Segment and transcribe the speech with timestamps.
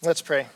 [0.00, 0.46] Let's pray.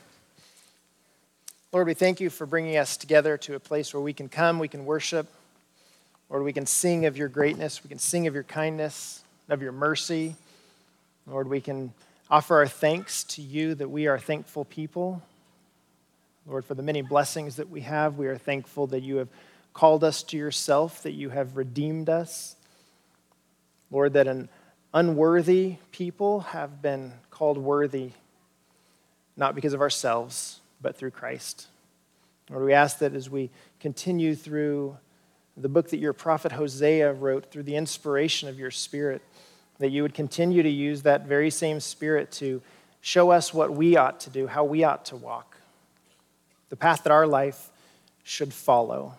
[1.72, 4.60] Lord, we thank you for bringing us together to a place where we can come,
[4.60, 5.26] we can worship.
[6.30, 9.72] Lord, we can sing of your greatness, we can sing of your kindness, of your
[9.72, 10.36] mercy.
[11.26, 11.92] Lord, we can
[12.30, 15.20] offer our thanks to you that we are thankful people.
[16.46, 19.28] Lord, for the many blessings that we have, we are thankful that you have
[19.74, 22.54] called us to yourself, that you have redeemed us.
[23.90, 24.48] Lord, that an
[24.94, 28.12] unworthy people have been called worthy
[29.36, 31.68] not because of ourselves, but through Christ.
[32.50, 33.50] Lord, we ask that as we
[33.80, 34.96] continue through
[35.56, 39.22] the book that your prophet Hosea wrote, through the inspiration of your spirit,
[39.78, 42.62] that you would continue to use that very same spirit to
[43.00, 45.56] show us what we ought to do, how we ought to walk,
[46.68, 47.70] the path that our life
[48.22, 49.14] should follow.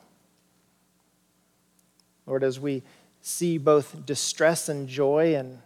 [2.26, 2.84] Lord, as we
[3.21, 5.59] see both distress and joy and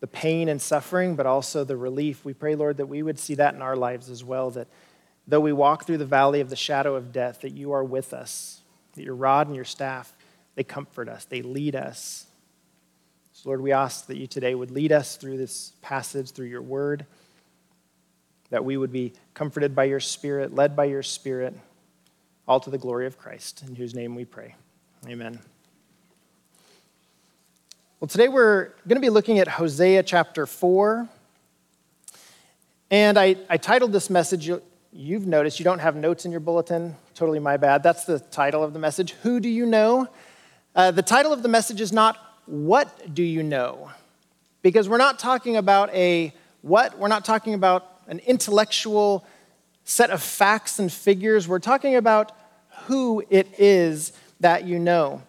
[0.00, 2.24] the pain and suffering, but also the relief.
[2.24, 4.66] We pray, Lord, that we would see that in our lives as well, that
[5.26, 8.12] though we walk through the valley of the shadow of death, that you are with
[8.12, 8.62] us,
[8.94, 10.12] that your rod and your staff,
[10.54, 12.26] they comfort us, they lead us.
[13.32, 16.62] So, Lord, we ask that you today would lead us through this passage, through your
[16.62, 17.06] word,
[18.50, 21.54] that we would be comforted by your spirit, led by your spirit,
[22.48, 24.56] all to the glory of Christ, in whose name we pray.
[25.06, 25.38] Amen.
[28.00, 31.06] Well, today we're going to be looking at Hosea chapter 4.
[32.90, 34.50] And I, I titled this message,
[34.90, 36.96] you've noticed you don't have notes in your bulletin.
[37.14, 37.82] Totally my bad.
[37.82, 39.12] That's the title of the message.
[39.22, 40.08] Who do you know?
[40.74, 43.90] Uh, the title of the message is not, What do you know?
[44.62, 49.26] Because we're not talking about a what, we're not talking about an intellectual
[49.84, 51.46] set of facts and figures.
[51.46, 52.32] We're talking about
[52.86, 55.20] who it is that you know.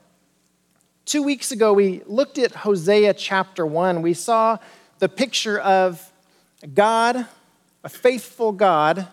[1.06, 4.04] Two weeks ago, we looked at Hosea chapter 1.
[4.04, 4.60] We saw
[5.00, 6.12] the picture of
[6.76, 7.26] God,
[7.84, 9.08] a faithful God,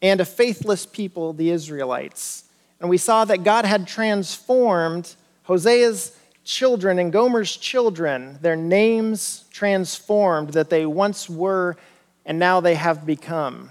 [0.00, 2.44] and a faithless people, the Israelites.
[2.80, 10.50] And we saw that God had transformed Hosea's children and Gomer's children, their names transformed,
[10.50, 11.76] that they once were
[12.24, 13.70] and now they have become.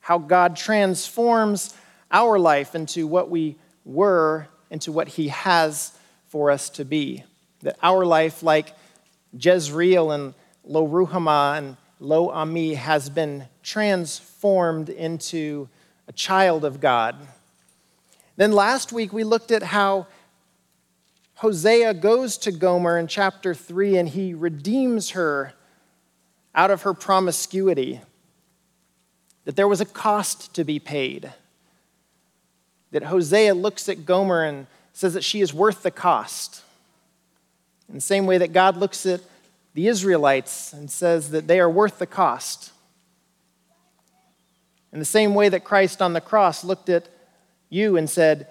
[0.00, 1.74] How God transforms
[2.10, 5.95] our life into what we were, into what He has
[6.36, 7.24] for us to be.
[7.62, 8.74] That our life, like
[9.32, 15.66] Jezreel and Lo Ruhamah and Lo Ammi, has been transformed into
[16.06, 17.16] a child of God.
[18.36, 20.08] Then last week we looked at how
[21.36, 25.54] Hosea goes to Gomer in chapter 3 and he redeems her
[26.54, 28.02] out of her promiscuity.
[29.46, 31.32] That there was a cost to be paid.
[32.90, 36.62] That Hosea looks at Gomer and says that she is worth the cost.
[37.86, 39.20] In the same way that God looks at
[39.74, 42.72] the Israelites and says that they are worth the cost.
[44.94, 47.10] In the same way that Christ on the cross looked at
[47.68, 48.48] you and said,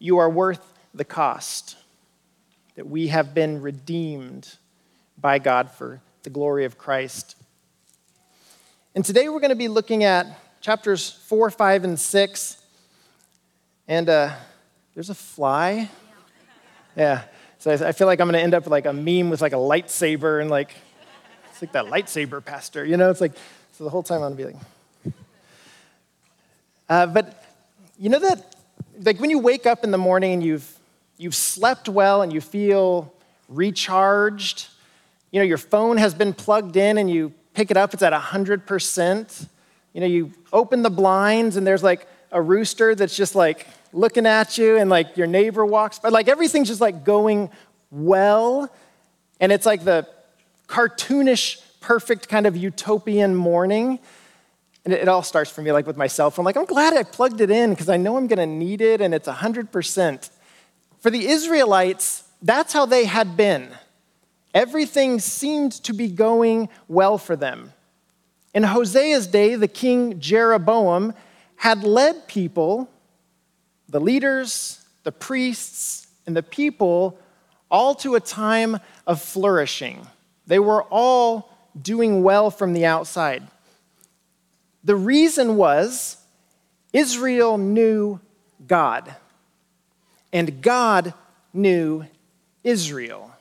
[0.00, 1.76] You are worth the cost.
[2.74, 4.56] That we have been redeemed
[5.16, 7.36] by God for the glory of Christ.
[8.96, 10.26] And today we're going to be looking at
[10.60, 12.62] chapters 4, 5, and 6.
[13.86, 14.32] And uh,
[14.96, 15.90] there's a fly.
[16.96, 17.24] Yeah.
[17.58, 19.52] So I feel like I'm going to end up with like a meme with like
[19.52, 20.74] a lightsaber and like,
[21.50, 23.10] it's like that lightsaber pastor, you know?
[23.10, 23.32] It's like,
[23.72, 24.58] so the whole time I'm going to
[25.04, 25.14] be like,
[26.88, 27.44] uh, but
[27.98, 28.56] you know that,
[29.02, 30.78] like when you wake up in the morning and you've,
[31.18, 33.12] you've slept well and you feel
[33.50, 34.68] recharged,
[35.30, 38.14] you know, your phone has been plugged in and you pick it up, it's at
[38.14, 39.46] 100%.
[39.92, 44.26] You know, you open the blinds and there's like a rooster that's just like looking
[44.26, 46.10] at you and like your neighbor walks by.
[46.10, 47.50] Like everything's just like going
[47.90, 48.70] well.
[49.40, 50.06] And it's like the
[50.68, 53.98] cartoonish, perfect kind of utopian morning.
[54.84, 56.44] And it, all starts for me like with my cell phone.
[56.44, 59.00] Like, I'm glad I plugged it in because I know I'm going to need it
[59.00, 60.30] and it's 100%.
[61.00, 63.68] For the Israelites, that's how they had been.
[64.54, 67.72] Everything seemed to be going well for them.
[68.54, 71.14] In Hosea's day, the king Jeroboam
[71.56, 72.88] had led people
[73.88, 77.18] the leaders, the priests, and the people
[77.70, 80.06] all to a time of flourishing.
[80.46, 81.50] They were all
[81.80, 83.42] doing well from the outside.
[84.84, 86.16] The reason was
[86.92, 88.20] Israel knew
[88.66, 89.14] God,
[90.32, 91.12] and God
[91.52, 92.06] knew
[92.62, 93.32] Israel.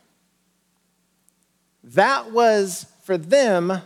[1.84, 3.82] That was for them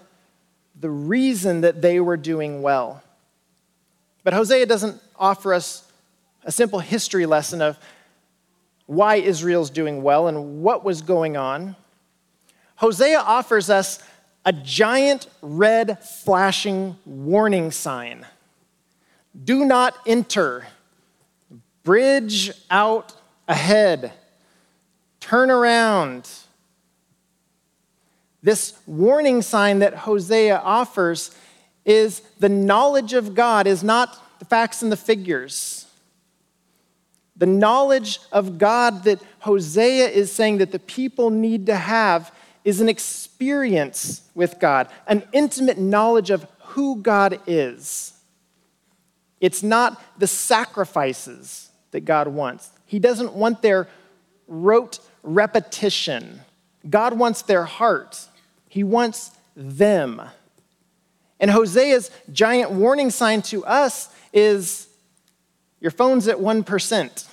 [0.79, 3.03] the reason that they were doing well.
[4.23, 5.88] But Hosea doesn't offer us
[6.44, 7.77] a simple history lesson of
[8.86, 11.75] why Israel's doing well and what was going on.
[12.77, 14.01] Hosea offers us
[14.45, 18.25] a giant red flashing warning sign.
[19.44, 20.65] Do not enter.
[21.83, 23.13] Bridge out
[23.47, 24.13] ahead.
[25.19, 26.30] Turn around.
[28.42, 31.35] This warning sign that Hosea offers
[31.85, 35.78] is the knowledge of God is not the facts and the figures.
[37.39, 42.33] The knowledge of God that Hosea is saying that the people need to have
[42.65, 48.13] is an experience with God, an intimate knowledge of who God is.
[49.39, 52.71] It's not the sacrifices that God wants.
[52.86, 53.88] He doesn't want their
[54.47, 56.42] rote repetition.
[56.89, 58.27] God wants their heart.
[58.68, 60.21] He wants them.
[61.39, 64.88] And Hosea's giant warning sign to us is
[65.81, 67.27] your phone's at 1%.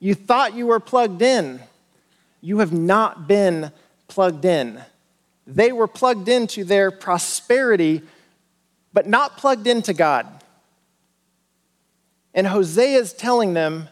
[0.00, 1.60] You thought you were plugged in.
[2.40, 3.72] You have not been
[4.06, 4.80] plugged in.
[5.46, 8.02] They were plugged into their prosperity,
[8.92, 10.26] but not plugged into God.
[12.34, 13.88] And Hosea is telling them,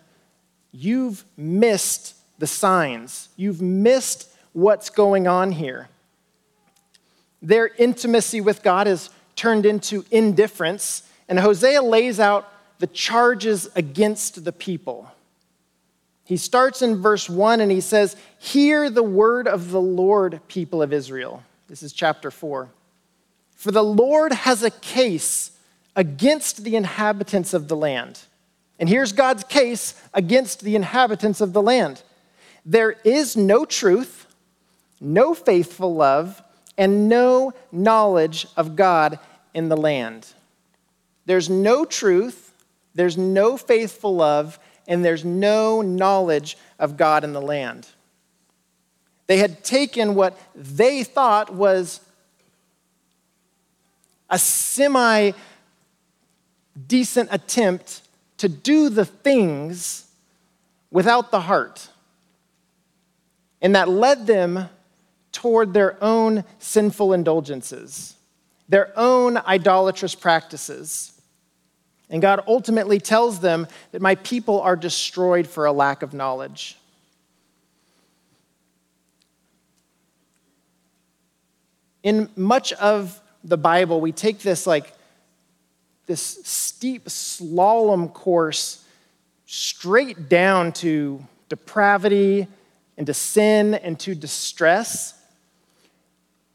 [0.73, 5.89] You've missed the signs, you've missed what's going on here.
[7.41, 14.45] Their intimacy with God is turned into indifference, and Hosea lays out the charges against
[14.45, 15.11] the people.
[16.25, 20.83] He starts in verse 1 and he says, Hear the word of the Lord, people
[20.83, 21.43] of Israel.
[21.69, 22.69] This is chapter 4.
[23.55, 25.53] For the Lord has a case
[25.95, 28.21] against the inhabitants of the land.
[28.79, 32.03] And here's God's case against the inhabitants of the land
[32.69, 34.27] there is no truth,
[35.01, 36.43] no faithful love,
[36.77, 39.21] and no knowledge of God
[39.55, 40.27] in the land.
[41.27, 42.46] There's no truth,
[42.97, 44.59] there's no faithful love,
[44.89, 47.87] and there's no knowledge of God in the land.
[49.27, 52.01] They had taken what they thought was
[54.31, 55.33] a semi
[56.89, 58.03] decent attempt
[58.39, 60.07] to do the things
[60.91, 61.89] without the heart.
[63.63, 64.69] And that led them
[65.33, 68.15] toward their own sinful indulgences,
[68.69, 71.16] their own idolatrous practices.
[72.09, 76.77] And God ultimately tells them that my people are destroyed for a lack of knowledge.
[82.03, 84.93] In much of the Bible, we take this like
[86.07, 88.85] this steep slalom course
[89.47, 92.47] straight down to depravity
[92.97, 95.21] and to sin and to distress.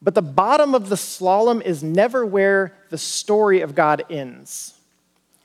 [0.01, 4.73] But the bottom of the slalom is never where the story of God ends.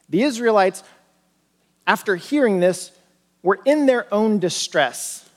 [0.08, 0.82] The Israelites,
[1.86, 2.92] after hearing this,
[3.42, 5.28] were in their own distress.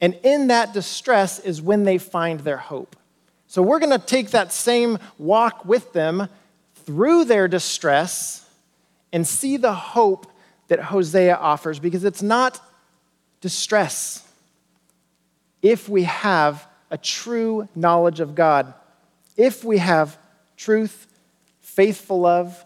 [0.00, 2.96] And in that distress is when they find their hope.
[3.46, 6.28] So we're going to take that same walk with them
[6.86, 8.48] through their distress
[9.12, 10.26] and see the hope
[10.68, 12.60] that Hosea offers because it's not
[13.40, 14.26] distress
[15.62, 18.72] if we have a true knowledge of God,
[19.36, 20.16] if we have
[20.56, 21.06] truth,
[21.60, 22.64] faithful love,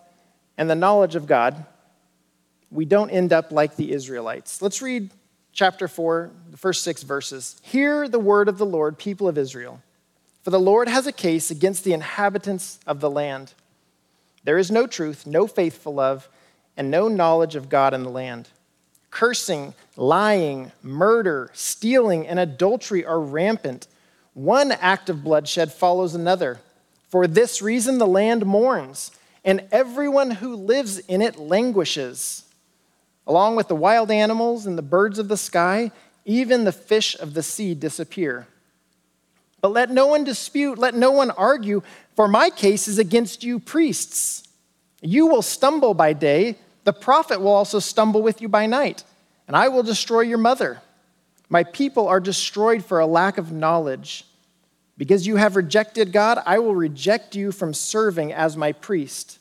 [0.56, 1.64] and the knowledge of God,
[2.70, 4.60] we don't end up like the Israelites.
[4.60, 5.10] Let's read
[5.52, 7.56] chapter 4, the first six verses.
[7.62, 9.80] Hear the word of the Lord, people of Israel.
[10.42, 13.54] For the Lord has a case against the inhabitants of the land.
[14.42, 16.28] There is no truth, no faithful love,
[16.76, 18.48] and no knowledge of God in the land.
[19.10, 23.86] Cursing, lying, murder, stealing, and adultery are rampant.
[24.34, 26.60] One act of bloodshed follows another.
[27.08, 29.12] For this reason, the land mourns
[29.44, 32.44] and everyone who lives in it languishes.
[33.26, 35.90] Along with the wild animals and the birds of the sky,
[36.24, 38.46] even the fish of the sea disappear.
[39.60, 41.82] But let no one dispute, let no one argue,
[42.16, 44.46] for my case is against you, priests.
[45.00, 49.04] You will stumble by day, the prophet will also stumble with you by night,
[49.48, 50.82] and I will destroy your mother.
[51.48, 54.26] My people are destroyed for a lack of knowledge.
[54.96, 59.38] Because you have rejected God, I will reject you from serving as my priest.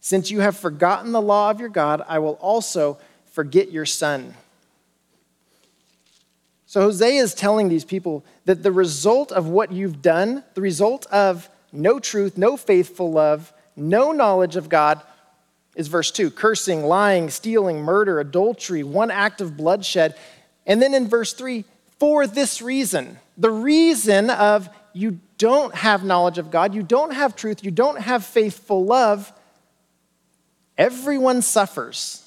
[0.00, 2.98] Since you have forgotten the law of your God, I will also
[3.32, 4.34] forget your son.
[6.66, 11.06] So Hosea is telling these people that the result of what you've done, the result
[11.06, 15.00] of no truth, no faithful love, no knowledge of God,
[15.74, 20.14] is verse 2 cursing, lying, stealing, murder, adultery, one act of bloodshed.
[20.66, 21.64] And then in verse 3,
[21.98, 27.34] for this reason, the reason of you don't have knowledge of God, you don't have
[27.34, 29.32] truth, you don't have faithful love,
[30.78, 32.20] everyone suffers.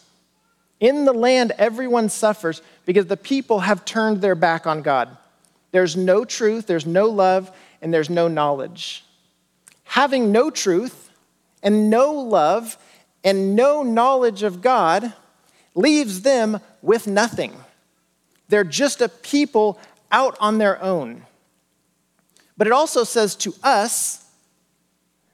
[0.80, 5.18] In the land, everyone suffers because the people have turned their back on God.
[5.72, 9.04] There's no truth, there's no love, and there's no knowledge.
[9.84, 11.10] Having no truth
[11.64, 12.78] and no love
[13.24, 15.14] and no knowledge of God
[15.74, 17.54] leaves them with nothing.
[18.50, 19.80] They're just a people
[20.12, 21.24] out on their own.
[22.58, 24.26] But it also says to us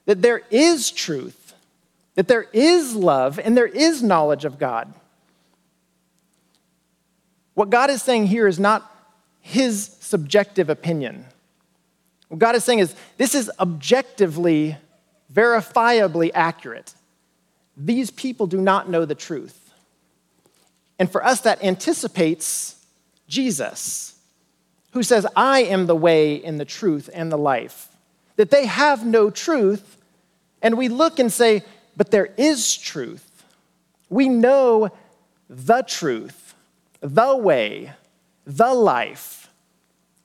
[0.06, 1.54] that there is truth,
[2.16, 4.94] that there is love, and there is knowledge of God.
[7.54, 8.90] What God is saying here is not
[9.40, 11.26] his subjective opinion.
[12.30, 14.76] What God is saying is this is objectively,
[15.32, 16.94] verifiably accurate.
[17.78, 19.60] These people do not know the truth.
[21.00, 22.84] And for us, that anticipates
[23.28, 24.13] Jesus,
[24.94, 27.90] who says, I am the way and the truth and the life.
[28.36, 29.98] That they have no truth,
[30.62, 31.64] and we look and say,
[31.98, 33.44] but there is truth.
[34.10, 34.92] We know
[35.50, 36.56] the truth,
[37.02, 37.94] the way,
[38.46, 39.50] the life.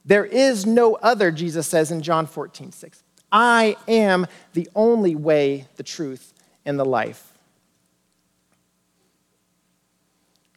[0.05, 3.03] There is no other, Jesus says in John 14, 6.
[3.31, 6.33] I am the only way, the truth,
[6.65, 7.33] and the life.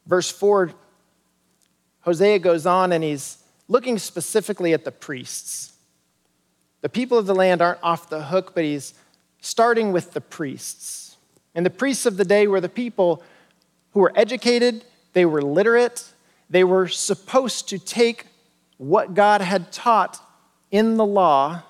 [0.06, 0.72] Verse 4,
[2.02, 3.38] Hosea goes on and he's
[3.72, 5.72] looking specifically at the priests.
[6.82, 8.94] The people of the land aren't off the hook, but he's
[9.40, 11.16] starting with the priests.
[11.56, 13.24] And the priests of the day were the people
[13.92, 16.04] who were educated, they were literate,
[16.50, 18.26] they were supposed to take
[18.76, 20.20] what God had taught
[20.70, 21.64] in the law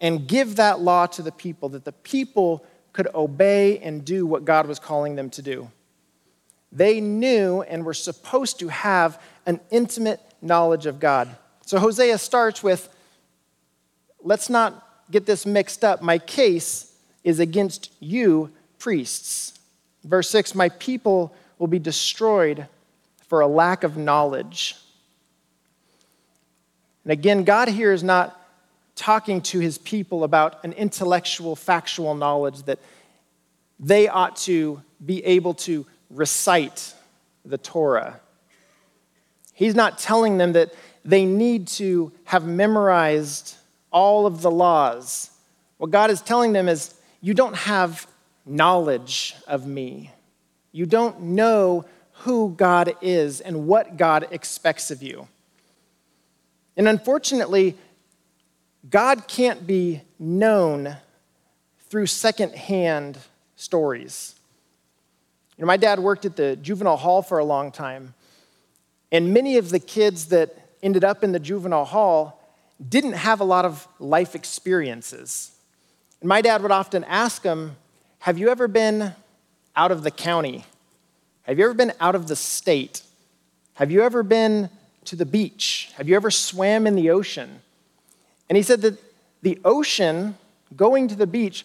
[0.00, 2.64] and give that law to the people, that the people
[2.94, 5.70] could obey and do what God was calling them to do.
[6.72, 11.28] They knew and were supposed to have an intimate knowledge of God.
[11.66, 12.88] So Hosea starts with
[14.22, 16.02] let's not get this mixed up.
[16.02, 16.92] My case
[17.24, 19.58] is against you, priests.
[20.04, 22.66] Verse 6 My people will be destroyed
[23.28, 24.76] for a lack of knowledge.
[27.04, 28.40] And again, God here is not
[28.94, 32.78] talking to his people about an intellectual, factual knowledge that
[33.78, 36.94] they ought to be able to recite
[37.44, 38.20] the Torah.
[39.56, 43.56] He's not telling them that they need to have memorized
[43.90, 45.30] all of the laws.
[45.78, 48.06] What God is telling them is, you don't have
[48.44, 50.10] knowledge of me.
[50.72, 51.86] You don't know
[52.20, 55.26] who God is and what God expects of you.
[56.76, 57.78] And unfortunately,
[58.90, 60.98] God can't be known
[61.88, 63.16] through secondhand
[63.54, 64.34] stories.
[65.56, 68.12] You know, my dad worked at the juvenile hall for a long time,
[69.12, 72.42] and many of the kids that ended up in the juvenile hall
[72.88, 75.52] didn't have a lot of life experiences.
[76.20, 77.76] And my dad would often ask them,
[78.20, 79.14] Have you ever been
[79.74, 80.64] out of the county?
[81.42, 83.02] Have you ever been out of the state?
[83.74, 84.68] Have you ever been
[85.04, 85.90] to the beach?
[85.96, 87.60] Have you ever swam in the ocean?
[88.48, 88.98] And he said that
[89.42, 90.36] the ocean,
[90.74, 91.64] going to the beach,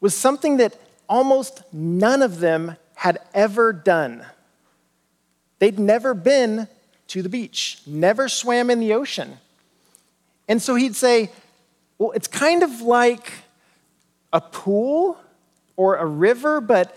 [0.00, 0.76] was something that
[1.08, 4.24] almost none of them had ever done.
[5.58, 6.68] They'd never been
[7.08, 9.38] to the beach, never swam in the ocean.
[10.48, 11.30] And so he'd say,
[11.98, 13.32] Well, it's kind of like
[14.32, 15.18] a pool
[15.76, 16.96] or a river, but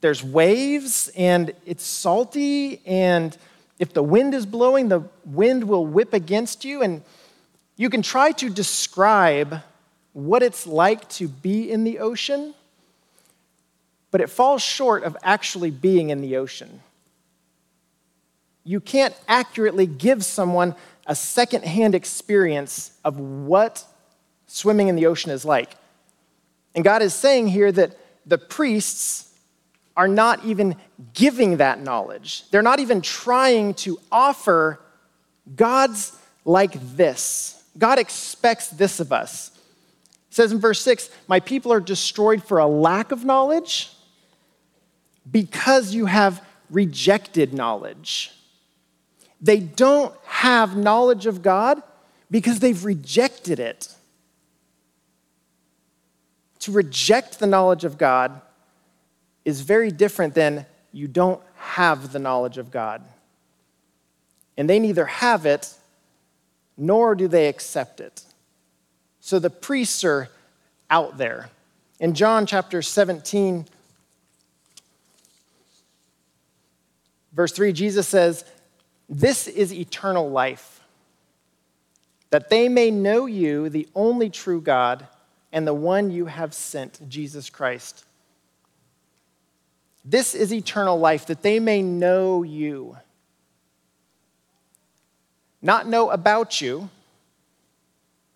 [0.00, 3.36] there's waves and it's salty, and
[3.78, 6.82] if the wind is blowing, the wind will whip against you.
[6.82, 7.02] And
[7.76, 9.60] you can try to describe
[10.12, 12.54] what it's like to be in the ocean
[14.16, 16.80] but it falls short of actually being in the ocean.
[18.66, 20.74] You can't accurately give someone
[21.06, 23.84] a secondhand experience of what
[24.48, 25.76] swimming in the ocean is like.
[26.74, 27.96] And God is saying here that
[28.26, 29.32] the priests
[29.96, 30.74] are not even
[31.14, 32.50] giving that knowledge.
[32.50, 34.80] They're not even trying to offer
[35.54, 37.62] God's like this.
[37.78, 39.52] God expects this of us.
[40.28, 43.92] It says in verse 6 My people are destroyed for a lack of knowledge
[45.30, 48.35] because you have rejected knowledge.
[49.40, 51.82] They don't have knowledge of God
[52.30, 53.94] because they've rejected it.
[56.60, 58.40] To reject the knowledge of God
[59.44, 63.02] is very different than you don't have the knowledge of God.
[64.56, 65.74] And they neither have it
[66.76, 68.22] nor do they accept it.
[69.20, 70.28] So the priests are
[70.90, 71.50] out there.
[72.00, 73.66] In John chapter 17,
[77.36, 78.46] Verse 3, Jesus says,
[79.08, 80.80] This is eternal life,
[82.30, 85.06] that they may know you, the only true God,
[85.52, 88.04] and the one you have sent, Jesus Christ.
[90.04, 92.96] This is eternal life, that they may know you.
[95.62, 96.88] Not know about you,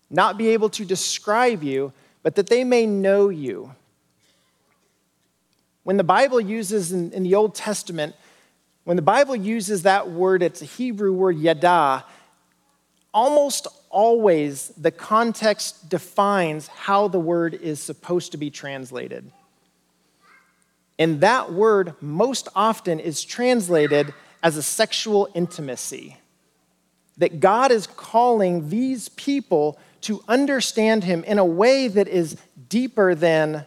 [0.09, 3.73] not be able to describe you, but that they may know you.
[5.83, 8.15] When the Bible uses in, in the Old Testament,
[8.91, 12.03] when the Bible uses that word, it's a Hebrew word yada,
[13.13, 19.31] almost always the context defines how the word is supposed to be translated.
[20.99, 26.17] And that word most often is translated as a sexual intimacy.
[27.17, 32.35] That God is calling these people to understand Him in a way that is
[32.67, 33.63] deeper than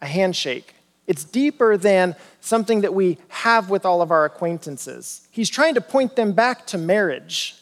[0.00, 0.74] a handshake.
[1.06, 5.26] It's deeper than something that we have with all of our acquaintances.
[5.30, 7.56] He's trying to point them back to marriage.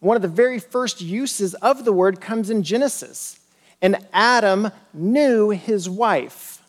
[0.00, 3.38] One of the very first uses of the word comes in Genesis.
[3.82, 6.62] And Adam knew his wife,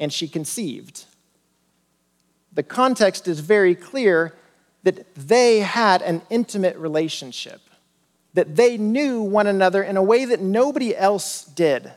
[0.00, 1.04] and she conceived.
[2.52, 4.34] The context is very clear
[4.82, 7.60] that they had an intimate relationship,
[8.34, 11.90] that they knew one another in a way that nobody else did.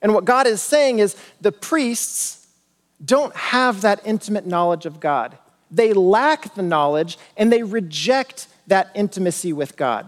[0.00, 2.37] And what God is saying is the priests
[3.04, 5.38] don't have that intimate knowledge of God.
[5.70, 10.06] They lack the knowledge and they reject that intimacy with God.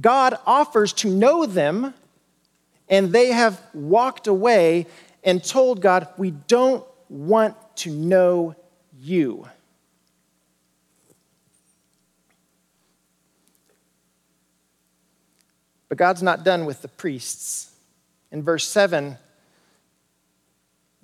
[0.00, 1.94] God offers to know them,
[2.88, 4.86] and they have walked away
[5.22, 8.56] and told God, We don't want to know
[9.00, 9.48] you.
[15.88, 17.70] But God's not done with the priests.
[18.32, 19.16] In verse 7,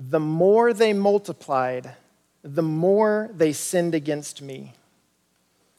[0.08, 1.94] the more they multiplied,
[2.42, 4.72] the more they sinned against me.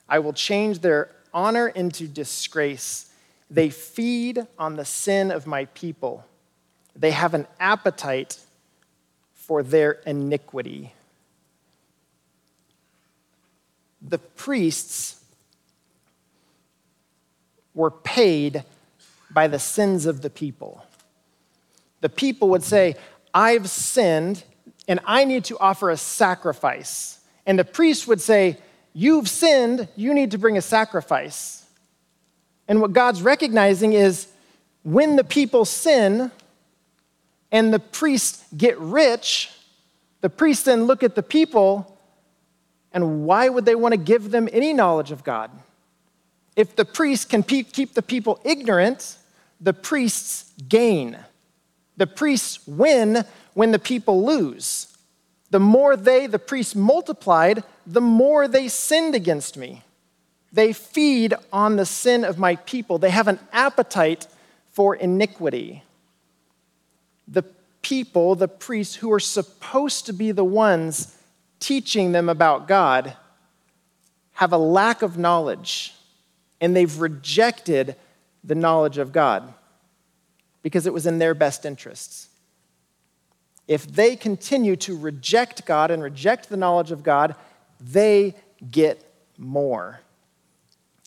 [0.07, 3.11] I will change their honor into disgrace.
[3.49, 6.23] They feed on the sin of my people.
[6.95, 8.37] They have an appetite
[9.33, 10.93] for their iniquity.
[14.03, 15.19] The priests
[17.73, 18.65] were paid
[19.31, 20.85] by the sins of the people
[22.01, 22.95] the people would say,
[23.33, 24.43] I've sinned
[24.87, 27.19] and I need to offer a sacrifice.
[27.45, 28.57] And the priest would say,
[28.93, 31.65] You've sinned, you need to bring a sacrifice.
[32.67, 34.27] And what God's recognizing is
[34.83, 36.29] when the people sin
[37.51, 39.49] and the priests get rich,
[40.19, 41.97] the priests then look at the people
[42.91, 45.51] and why would they want to give them any knowledge of God?
[46.55, 49.17] If the priests can keep the people ignorant,
[49.61, 51.17] the priests gain.
[52.01, 54.87] The priests win when the people lose.
[55.51, 59.83] The more they, the priests, multiplied, the more they sinned against me.
[60.51, 62.97] They feed on the sin of my people.
[62.97, 64.25] They have an appetite
[64.71, 65.83] for iniquity.
[67.27, 67.43] The
[67.83, 71.15] people, the priests, who are supposed to be the ones
[71.59, 73.15] teaching them about God,
[74.31, 75.93] have a lack of knowledge,
[76.59, 77.95] and they've rejected
[78.43, 79.53] the knowledge of God
[80.61, 82.29] because it was in their best interests.
[83.67, 87.35] If they continue to reject God and reject the knowledge of God,
[87.79, 88.35] they
[88.69, 89.01] get
[89.37, 90.01] more.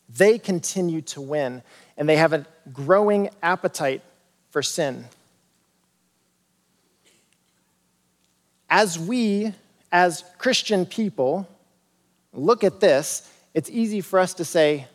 [0.09, 1.61] They continue to win,
[1.97, 4.01] and they have a growing appetite
[4.49, 5.05] for sin.
[8.69, 9.53] As we,
[9.91, 11.47] as Christian people,
[12.33, 14.87] look at this, it's easy for us to say,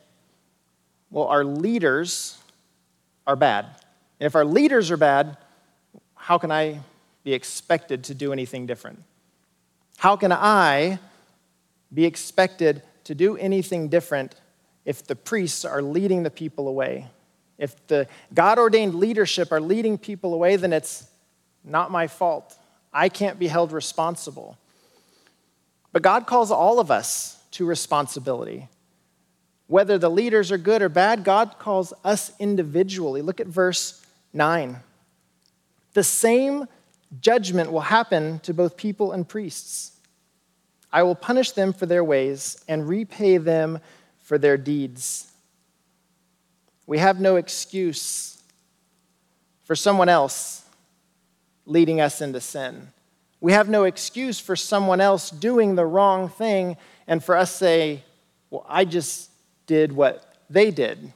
[1.11, 2.39] well, our leaders
[3.27, 3.67] are bad.
[4.21, 5.39] And if our leaders are bad,
[6.15, 6.81] how can I
[7.25, 9.03] be expected to do anything different?
[9.97, 10.99] How can I
[11.93, 14.35] be expected to do anything different
[14.85, 17.09] if the priests are leading the people away?
[17.57, 21.07] If the God ordained leadership are leading people away, then it's
[21.65, 22.59] not my fault.
[22.93, 24.59] I can't be held responsible.
[25.93, 28.69] But God calls all of us to responsibility.
[29.67, 33.23] Whether the leaders are good or bad, God calls us individually.
[33.23, 34.77] Look at verse 9.
[35.93, 36.67] The same
[37.21, 39.93] judgment will happen to both people and priests.
[40.93, 43.81] I will punish them for their ways and repay them
[44.23, 45.31] for their deeds.
[46.87, 48.43] We have no excuse
[49.65, 50.65] for someone else
[51.67, 52.89] leading us into sin.
[53.41, 58.05] We have no excuse for someone else doing the wrong thing and for us say,
[58.51, 59.31] well, I just
[59.67, 61.13] did what they did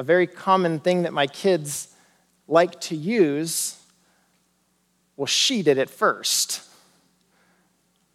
[0.00, 1.88] a very common thing that my kids
[2.48, 3.78] like to use.
[5.14, 6.62] Well, she did it first.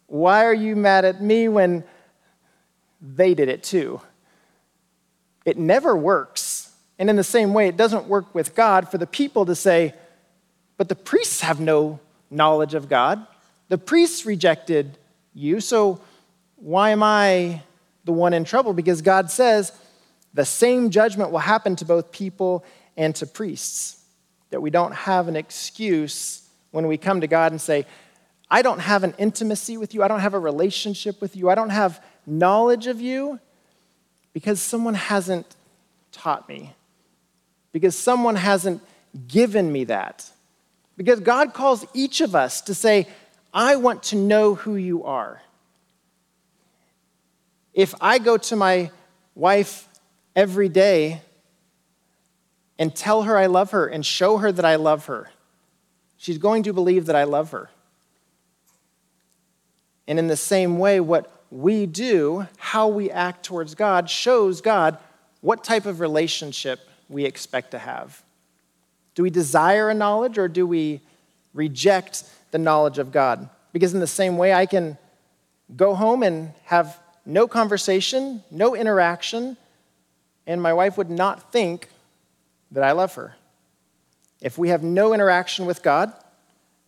[0.08, 1.84] Why are you mad at me when
[3.00, 4.00] they did it too?
[5.44, 6.72] It never works.
[6.98, 9.94] And in the same way, it doesn't work with God for the people to say,
[10.78, 12.00] but the priests have no
[12.32, 13.24] knowledge of God.
[13.68, 14.98] The priests rejected
[15.34, 16.00] you, so
[16.56, 17.62] why am I
[18.04, 18.72] the one in trouble?
[18.72, 19.70] Because God says,
[20.36, 22.62] The same judgment will happen to both people
[22.94, 24.04] and to priests.
[24.50, 27.86] That we don't have an excuse when we come to God and say,
[28.50, 31.54] I don't have an intimacy with you, I don't have a relationship with you, I
[31.54, 33.40] don't have knowledge of you
[34.34, 35.56] because someone hasn't
[36.12, 36.74] taught me,
[37.72, 38.82] because someone hasn't
[39.26, 40.30] given me that.
[40.98, 43.08] Because God calls each of us to say,
[43.54, 45.40] I want to know who you are.
[47.72, 48.90] If I go to my
[49.34, 49.88] wife
[50.36, 51.22] every day
[52.78, 55.30] and tell her I love her and show her that I love her,
[56.18, 57.70] she's going to believe that I love her.
[60.06, 64.98] And in the same way, what we do, how we act towards God, shows God
[65.40, 68.22] what type of relationship we expect to have.
[69.14, 71.00] Do we desire a knowledge or do we
[71.54, 73.48] reject the knowledge of God?
[73.72, 74.98] Because, in the same way, I can
[75.74, 79.56] go home and have no conversation, no interaction,
[80.46, 81.88] and my wife would not think
[82.70, 83.36] that I love her.
[84.40, 86.12] If we have no interaction with God,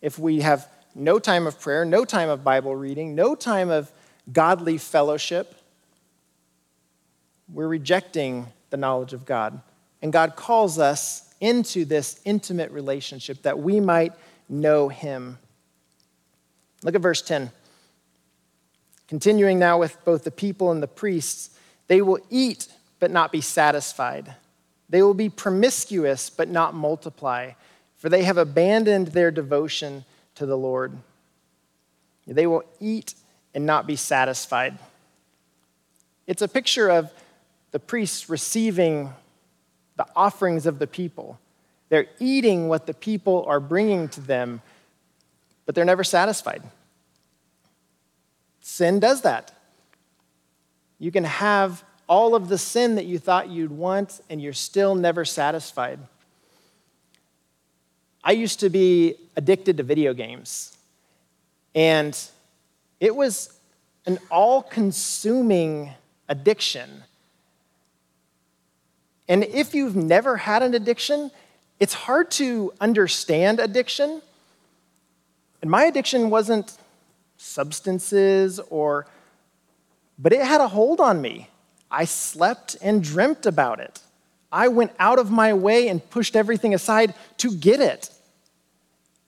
[0.00, 3.90] if we have no time of prayer, no time of Bible reading, no time of
[4.32, 5.54] godly fellowship,
[7.52, 9.60] we're rejecting the knowledge of God.
[10.02, 14.12] And God calls us into this intimate relationship that we might
[14.48, 15.38] know Him.
[16.82, 17.50] Look at verse 10.
[19.08, 21.50] Continuing now with both the people and the priests,
[21.86, 22.68] they will eat
[22.98, 24.34] but not be satisfied.
[24.88, 27.52] They will be promiscuous but not multiply,
[27.96, 30.04] for they have abandoned their devotion
[30.36, 30.96] to the Lord.
[32.26, 33.14] They will eat
[33.54, 34.78] and not be satisfied.
[36.26, 37.10] It's a picture of
[37.70, 39.12] the priests receiving
[39.96, 41.38] the offerings of the people.
[41.88, 44.62] They're eating what the people are bringing to them,
[45.64, 46.62] but they're never satisfied.
[48.60, 49.52] Sin does that.
[50.98, 54.94] You can have all of the sin that you thought you'd want, and you're still
[54.94, 55.98] never satisfied.
[58.24, 60.76] I used to be addicted to video games,
[61.74, 62.18] and
[62.98, 63.58] it was
[64.06, 65.92] an all consuming
[66.28, 67.04] addiction.
[69.28, 71.30] And if you've never had an addiction,
[71.78, 74.22] it's hard to understand addiction.
[75.60, 76.76] And my addiction wasn't
[77.36, 79.06] substances or,
[80.18, 81.48] but it had a hold on me.
[81.90, 84.00] I slept and dreamt about it.
[84.50, 88.10] I went out of my way and pushed everything aside to get it.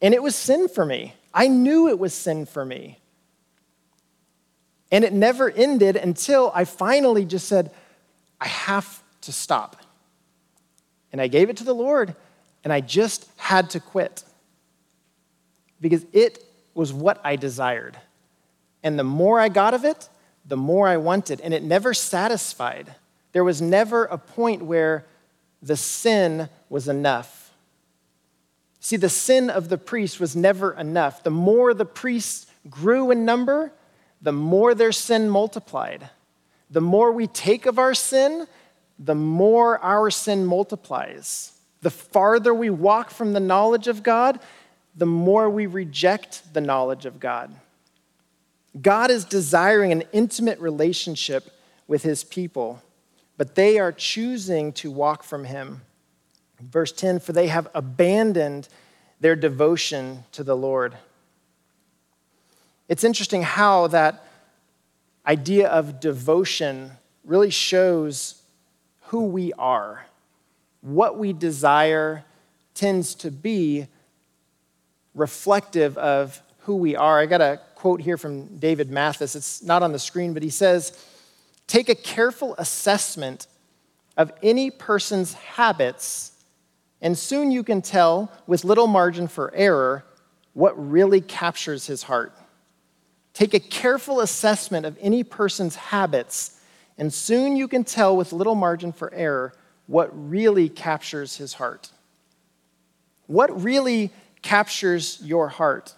[0.02, 1.14] And it was sin for me.
[1.32, 2.98] I knew it was sin for me.
[4.90, 7.70] And it never ended until I finally just said,
[8.40, 9.76] I have to stop.
[11.12, 12.14] And I gave it to the Lord,
[12.64, 14.24] and I just had to quit
[15.80, 16.44] because it
[16.74, 17.96] was what I desired.
[18.82, 20.08] And the more I got of it,
[20.50, 21.40] the more I wanted.
[21.40, 22.94] And it never satisfied.
[23.32, 25.06] There was never a point where
[25.62, 27.52] the sin was enough.
[28.80, 31.22] See, the sin of the priest was never enough.
[31.22, 33.72] The more the priests grew in number,
[34.20, 36.10] the more their sin multiplied.
[36.68, 38.48] The more we take of our sin,
[38.98, 41.52] the more our sin multiplies.
[41.82, 44.40] The farther we walk from the knowledge of God,
[44.96, 47.54] the more we reject the knowledge of God.
[48.80, 51.50] God is desiring an intimate relationship
[51.88, 52.82] with his people,
[53.36, 55.82] but they are choosing to walk from him.
[56.60, 58.68] Verse 10 For they have abandoned
[59.18, 60.96] their devotion to the Lord.
[62.88, 64.26] It's interesting how that
[65.26, 66.92] idea of devotion
[67.24, 68.40] really shows
[69.06, 70.06] who we are.
[70.80, 72.24] What we desire
[72.74, 73.86] tends to be
[75.14, 77.20] reflective of who we are.
[77.20, 79.34] I got a quote here from David Mathis.
[79.34, 81.02] It's not on the screen, but he says,
[81.66, 83.46] Take a careful assessment
[84.18, 86.32] of any person's habits,
[87.00, 90.04] and soon you can tell, with little margin for error,
[90.52, 92.36] what really captures his heart.
[93.32, 96.60] Take a careful assessment of any person's habits,
[96.98, 99.54] and soon you can tell with little margin for error
[99.86, 101.88] what really captures his heart.
[103.26, 104.10] What really
[104.42, 105.94] captures your heart?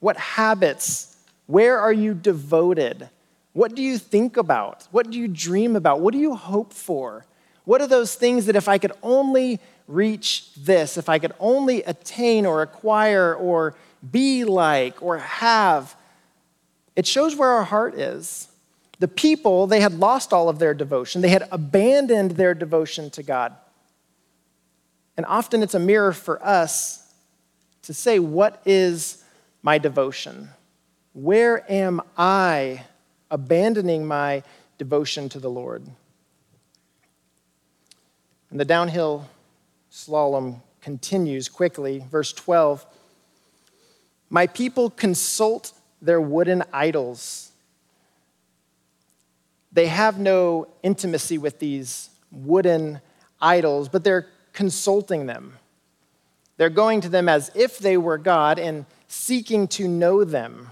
[0.00, 1.16] What habits?
[1.48, 3.08] Where are you devoted?
[3.54, 4.86] What do you think about?
[4.92, 6.00] What do you dream about?
[6.00, 7.24] What do you hope for?
[7.64, 9.58] What are those things that if I could only
[9.88, 13.74] reach this, if I could only attain or acquire or
[14.08, 15.96] be like or have,
[16.94, 18.48] it shows where our heart is.
[18.98, 23.22] The people, they had lost all of their devotion, they had abandoned their devotion to
[23.22, 23.56] God.
[25.16, 27.10] And often it's a mirror for us
[27.82, 29.24] to say, What is
[29.62, 30.50] my devotion?
[31.20, 32.84] Where am I
[33.28, 34.44] abandoning my
[34.78, 35.84] devotion to the Lord?
[38.50, 39.28] And the downhill
[39.90, 42.04] slalom continues quickly.
[42.08, 42.86] Verse 12
[44.30, 47.50] My people consult their wooden idols.
[49.72, 53.00] They have no intimacy with these wooden
[53.40, 55.54] idols, but they're consulting them.
[56.58, 60.70] They're going to them as if they were God and seeking to know them.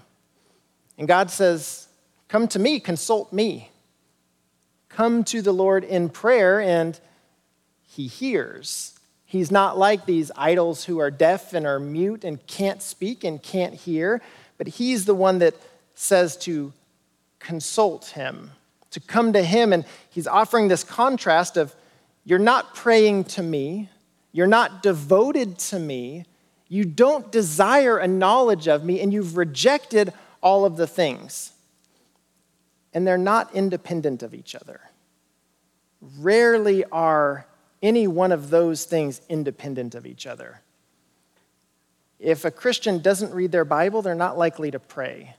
[0.98, 1.88] And God says,
[2.28, 3.70] Come to me, consult me.
[4.88, 6.98] Come to the Lord in prayer, and
[7.82, 8.98] he hears.
[9.24, 13.42] He's not like these idols who are deaf and are mute and can't speak and
[13.42, 14.22] can't hear,
[14.56, 15.54] but he's the one that
[15.94, 16.72] says to
[17.38, 18.52] consult him,
[18.90, 19.72] to come to him.
[19.72, 21.74] And he's offering this contrast of,
[22.24, 23.88] You're not praying to me,
[24.32, 26.24] you're not devoted to me,
[26.68, 30.12] you don't desire a knowledge of me, and you've rejected
[30.46, 31.50] all of the things.
[32.94, 34.80] And they're not independent of each other.
[36.20, 37.48] Rarely are
[37.82, 40.61] any one of those things independent of each other.
[42.20, 45.35] If a Christian doesn't read their Bible, they're not likely to pray.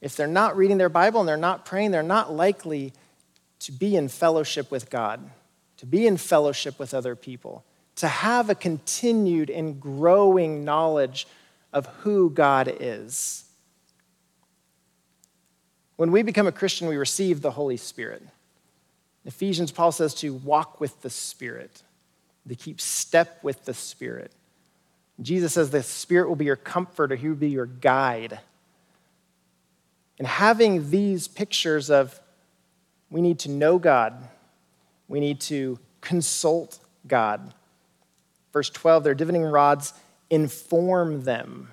[0.00, 2.92] If they're not reading their Bible and they're not praying, they're not likely
[3.58, 5.28] to be in fellowship with God,
[5.78, 7.64] to be in fellowship with other people,
[7.96, 11.26] to have a continued and growing knowledge
[11.72, 13.45] of who God is.
[15.96, 18.22] When we become a Christian, we receive the Holy Spirit.
[19.24, 21.82] Ephesians, Paul says to walk with the Spirit,
[22.48, 24.30] to keep step with the Spirit.
[25.20, 28.38] Jesus says the Spirit will be your comforter, He will be your guide.
[30.18, 32.20] And having these pictures of
[33.10, 34.28] we need to know God,
[35.08, 37.54] we need to consult God.
[38.52, 39.92] Verse 12, their divining rods
[40.30, 41.70] inform them.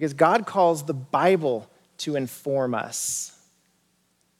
[0.00, 3.38] Because God calls the Bible to inform us.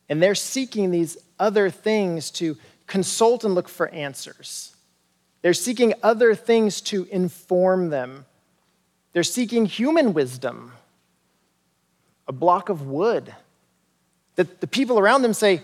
[0.08, 4.74] And they're seeking these other things to consult and look for answers.
[5.42, 8.24] They're seeking other things to inform them.
[9.12, 10.72] They're seeking human wisdom,
[12.26, 13.34] a block of wood.
[14.36, 15.60] That the people around them say,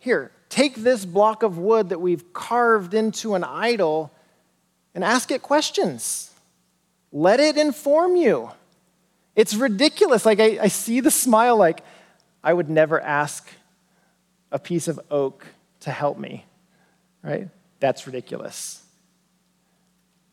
[0.00, 4.10] Here, take this block of wood that we've carved into an idol
[4.92, 6.32] and ask it questions.
[7.12, 8.50] Let it inform you.
[9.36, 10.26] It's ridiculous.
[10.26, 11.82] Like, I, I see the smile, like,
[12.42, 13.48] I would never ask
[14.50, 15.46] a piece of oak
[15.80, 16.44] to help me,
[17.22, 17.48] right?
[17.78, 18.82] That's ridiculous.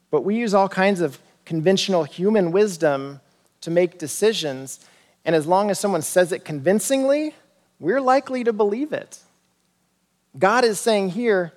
[0.09, 3.19] But we use all kinds of conventional human wisdom
[3.61, 4.79] to make decisions,
[5.25, 7.35] and as long as someone says it convincingly,
[7.79, 9.19] we're likely to believe it.
[10.37, 11.51] God is saying here,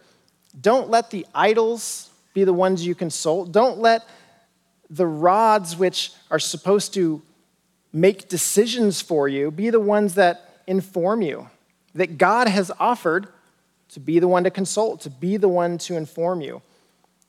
[0.60, 3.52] don't let the idols be the ones you consult.
[3.52, 4.08] Don't let
[4.90, 7.22] the rods which are supposed to
[7.96, 11.48] make decisions for you be the ones that inform you
[11.94, 13.26] that God has offered
[13.88, 16.60] to be the one to consult, to be the one to inform you.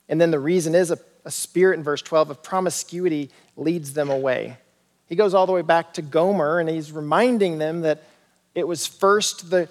[0.10, 4.10] And then the reason is a, a spirit in verse 12 of promiscuity leads them
[4.10, 4.58] away.
[5.08, 8.04] He goes all the way back to Gomer and he's reminding them that
[8.54, 9.70] it was first the,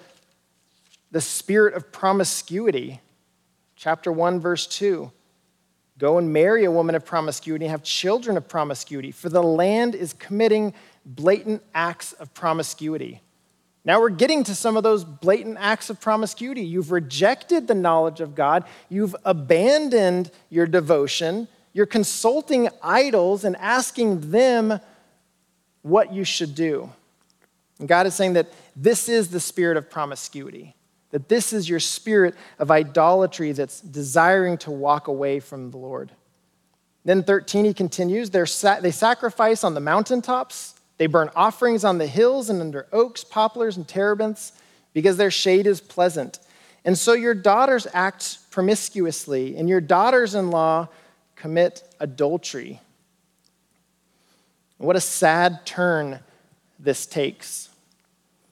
[1.11, 3.01] the spirit of promiscuity.
[3.75, 5.11] Chapter 1, verse 2.
[5.97, 9.95] Go and marry a woman of promiscuity and have children of promiscuity, for the land
[9.95, 10.73] is committing
[11.05, 13.21] blatant acts of promiscuity.
[13.83, 16.61] Now we're getting to some of those blatant acts of promiscuity.
[16.61, 24.31] You've rejected the knowledge of God, you've abandoned your devotion, you're consulting idols and asking
[24.31, 24.79] them
[25.83, 26.91] what you should do.
[27.79, 30.75] And God is saying that this is the spirit of promiscuity,
[31.11, 36.11] that this is your spirit of idolatry that's desiring to walk away from the Lord.
[37.05, 42.49] Then 13, he continues, they sacrifice on the mountaintops they burn offerings on the hills
[42.49, 44.51] and under oaks, poplars, and terebinths
[44.93, 46.39] because their shade is pleasant.
[46.83, 50.87] And so your daughters act promiscuously, and your daughters in law
[51.35, 52.81] commit adultery.
[54.77, 56.19] What a sad turn
[56.79, 57.69] this takes.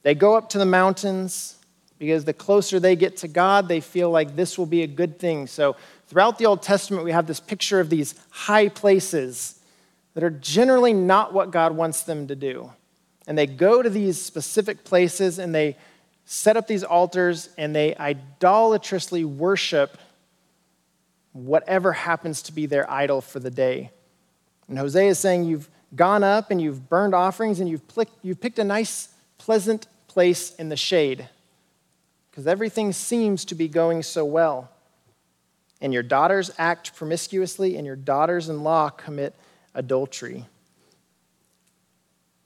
[0.02, 1.55] They go up to the mountains
[1.98, 5.18] because the closer they get to God, they feel like this will be a good
[5.18, 5.46] thing.
[5.46, 9.60] So, throughout the Old Testament, we have this picture of these high places
[10.14, 12.72] that are generally not what God wants them to do.
[13.26, 15.76] And they go to these specific places and they
[16.24, 19.98] set up these altars and they idolatrously worship
[21.32, 23.90] whatever happens to be their idol for the day.
[24.68, 27.82] And Hosea is saying, You've gone up and you've burned offerings and you've,
[28.22, 31.28] you've picked a nice, pleasant place in the shade
[32.36, 34.68] because everything seems to be going so well.
[35.80, 39.34] And your daughters act promiscuously, and your daughters in law commit
[39.74, 40.44] adultery.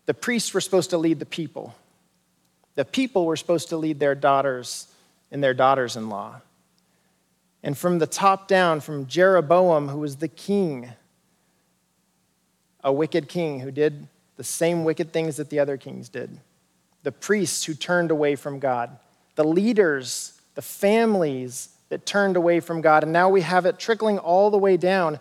[0.07, 1.75] The priests were supposed to lead the people.
[2.77, 4.87] The people were supposed to lead their daughters
[5.33, 6.41] and their daughters in law.
[7.65, 10.89] And from the top down, from Jeroboam, who was the king,
[12.85, 16.39] a wicked king who did the same wicked things that the other kings did,
[17.03, 18.97] the priests who turned away from God,
[19.35, 23.03] the leaders, the families that turned away from God.
[23.03, 25.19] And now we have it trickling all the way down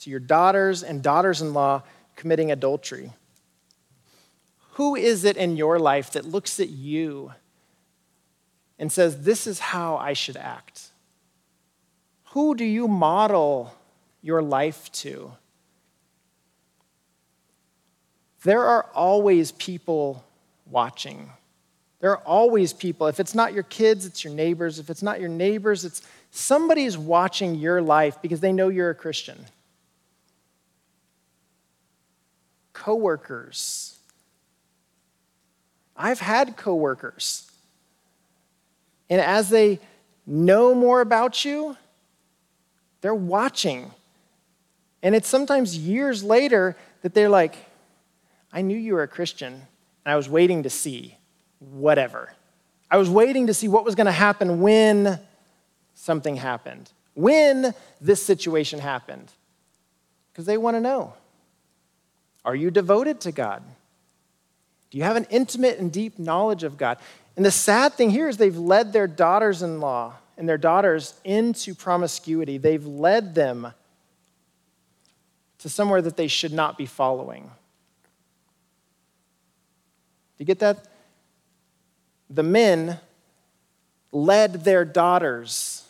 [0.00, 1.82] to your daughters and daughters in law
[2.16, 3.12] committing adultery.
[4.72, 7.32] Who is it in your life that looks at you
[8.78, 10.88] and says, This is how I should act?
[12.30, 13.74] Who do you model
[14.22, 15.32] your life to?
[18.42, 20.24] There are always people
[20.64, 21.30] watching.
[22.00, 23.06] There are always people.
[23.06, 24.78] If it's not your kids, it's your neighbors.
[24.78, 28.94] If it's not your neighbors, it's somebody's watching your life because they know you're a
[28.94, 29.38] Christian.
[32.72, 33.98] Coworkers.
[35.94, 37.50] I've had coworkers.
[39.10, 39.78] And as they
[40.26, 41.76] know more about you,
[43.02, 43.90] they're watching.
[45.02, 47.56] And it's sometimes years later that they're like,
[48.50, 51.16] I knew you were a Christian, and I was waiting to see
[51.60, 52.32] whatever.
[52.90, 55.20] I was waiting to see what was going to happen when
[55.94, 59.30] something happened, when this situation happened,
[60.32, 61.14] because they want to know
[62.44, 63.62] Are you devoted to God?
[64.90, 66.98] Do you have an intimate and deep knowledge of God?
[67.36, 71.14] And the sad thing here is they've led their daughters in law and their daughters
[71.22, 72.58] into promiscuity.
[72.58, 73.72] They've led them
[75.58, 77.42] to somewhere that they should not be following.
[77.44, 77.50] Do
[80.38, 80.89] you get that?
[82.30, 83.00] The men
[84.12, 85.84] led their daughters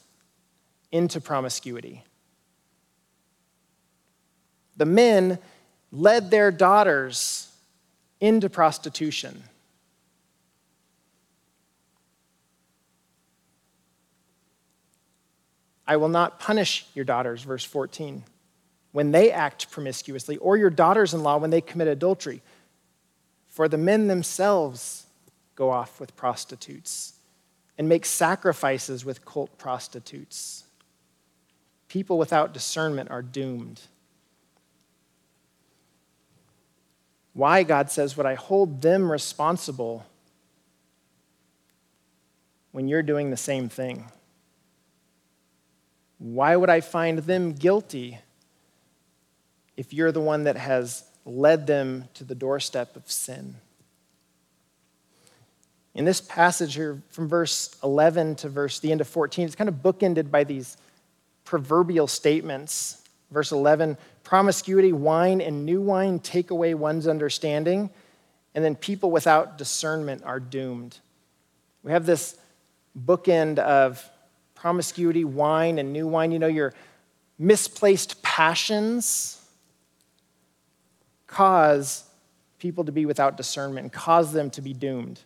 [0.91, 2.03] into promiscuity.
[4.77, 5.39] The men
[5.93, 7.53] led their daughters
[8.21, 9.43] into prostitution.
[15.87, 18.25] I will not punish your daughters, verse 14,
[18.93, 22.43] when they act promiscuously, or your daughters in law when they commit adultery.
[23.49, 25.07] For the men themselves
[25.61, 27.13] go off with prostitutes
[27.77, 30.65] and make sacrifices with cult prostitutes.
[31.87, 33.79] People without discernment are doomed.
[37.35, 40.07] Why, God says, would I hold them responsible
[42.73, 44.07] when you're doing the same thing?
[46.19, 48.19] Why would I find them guilty
[49.77, 53.57] if you're the one that has led them to the doorstep of sin?
[55.95, 59.69] In this passage here, from verse 11 to verse the end of 14, it's kind
[59.69, 60.77] of bookended by these
[61.45, 63.03] proverbial statements.
[63.31, 67.91] Verse 11 promiscuity, wine, and new wine take away one's understanding,
[68.55, 70.99] and then people without discernment are doomed.
[71.83, 72.37] We have this
[72.97, 74.09] bookend of
[74.55, 76.31] promiscuity, wine, and new wine.
[76.31, 76.75] You know, your
[77.39, 79.43] misplaced passions
[81.27, 82.05] cause
[82.59, 85.21] people to be without discernment and cause them to be doomed.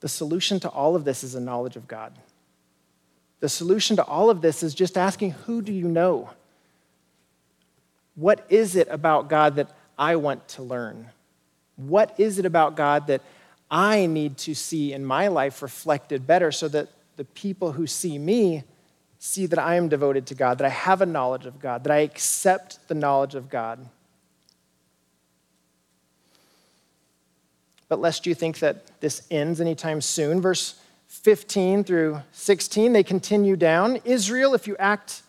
[0.00, 2.12] The solution to all of this is a knowledge of God.
[3.40, 6.30] The solution to all of this is just asking, Who do you know?
[8.14, 11.06] What is it about God that I want to learn?
[11.76, 13.22] What is it about God that
[13.70, 18.18] I need to see in my life reflected better so that the people who see
[18.18, 18.64] me
[19.18, 21.92] see that I am devoted to God, that I have a knowledge of God, that
[21.92, 23.86] I accept the knowledge of God.
[27.90, 33.56] But lest you think that this ends anytime soon, verse 15 through 16, they continue
[33.56, 33.96] down.
[34.04, 35.22] Israel, if you act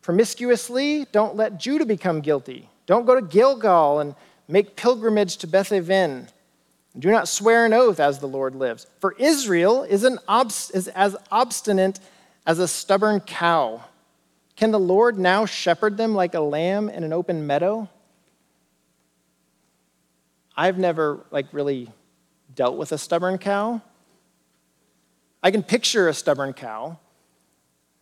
[0.00, 2.68] promiscuously, don't let Judah become guilty.
[2.86, 4.14] Don't go to Gilgal and
[4.46, 6.28] make pilgrimage to Bethaven.
[6.96, 8.86] Do not swear an oath as the Lord lives.
[9.00, 11.98] For Israel is, obst- is as obstinate
[12.46, 13.84] as a stubborn cow.
[14.54, 17.88] Can the Lord now shepherd them like a lamb in an open meadow?
[20.60, 21.88] I've never like really
[22.54, 23.80] dealt with a stubborn cow.
[25.42, 26.98] I can picture a stubborn cow,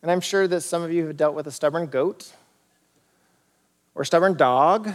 [0.01, 2.33] and I'm sure that some of you have dealt with a stubborn goat,
[3.95, 4.91] or a stubborn dog,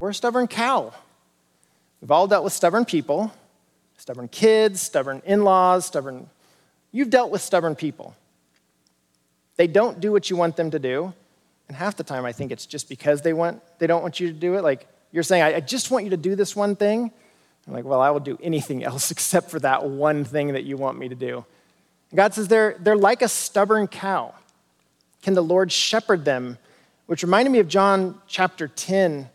[0.00, 0.92] or a stubborn cow.
[2.00, 3.32] We've all dealt with stubborn people,
[3.96, 6.28] stubborn kids, stubborn in laws, stubborn.
[6.90, 8.16] You've dealt with stubborn people.
[9.54, 11.14] They don't do what you want them to do.
[11.68, 14.26] And half the time, I think it's just because they, want, they don't want you
[14.26, 14.64] to do it.
[14.64, 17.10] Like you're saying, I, just want you to do this one thing.
[17.66, 20.76] I'm like, well, I will do anything else except for that one thing that you
[20.76, 21.44] want me to do.
[22.14, 24.34] God says they're, they're like a stubborn cow.
[25.22, 26.58] Can the Lord shepherd them?
[27.06, 29.28] Which reminded me of John chapter 10,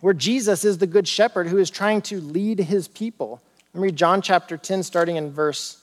[0.00, 3.40] where Jesus is the good shepherd who is trying to lead his people.
[3.72, 5.82] Let me read John chapter 10, starting in verse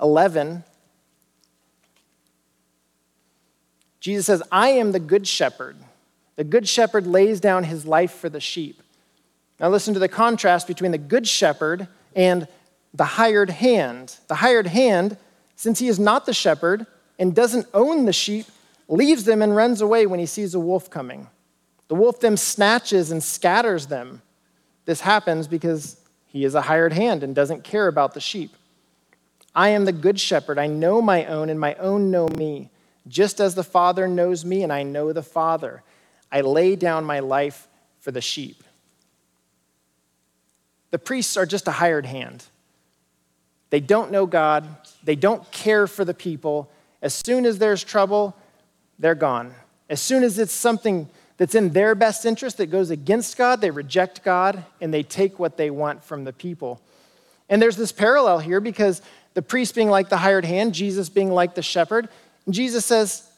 [0.00, 0.64] 11.
[4.00, 5.76] Jesus says, I am the good shepherd.
[6.36, 8.82] The good shepherd lays down his life for the sheep.
[9.60, 12.48] Now, listen to the contrast between the good shepherd and
[12.94, 14.16] the hired hand.
[14.28, 15.16] The hired hand,
[15.56, 16.86] since he is not the shepherd
[17.18, 18.46] and doesn't own the sheep,
[18.88, 21.28] leaves them and runs away when he sees a wolf coming.
[21.88, 24.22] The wolf then snatches and scatters them.
[24.84, 28.56] This happens because he is a hired hand and doesn't care about the sheep.
[29.54, 30.58] I am the good shepherd.
[30.58, 32.70] I know my own, and my own know me,
[33.06, 35.82] just as the Father knows me, and I know the Father.
[36.32, 37.68] I lay down my life
[38.00, 38.64] for the sheep.
[40.90, 42.44] The priests are just a hired hand.
[43.70, 44.66] They don't know God,
[45.04, 46.70] they don't care for the people.
[47.00, 48.36] As soon as there's trouble,
[48.98, 49.54] they're gone.
[49.88, 53.70] As soon as it's something that's in their best interest that goes against God, they
[53.70, 56.80] reject God and they take what they want from the people.
[57.48, 59.02] And there's this parallel here because
[59.34, 62.08] the priest being like the hired hand, Jesus being like the shepherd,
[62.48, 63.28] Jesus says,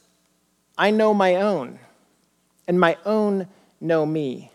[0.76, 1.78] I know my own,
[2.66, 3.48] and my own
[3.80, 4.50] know me.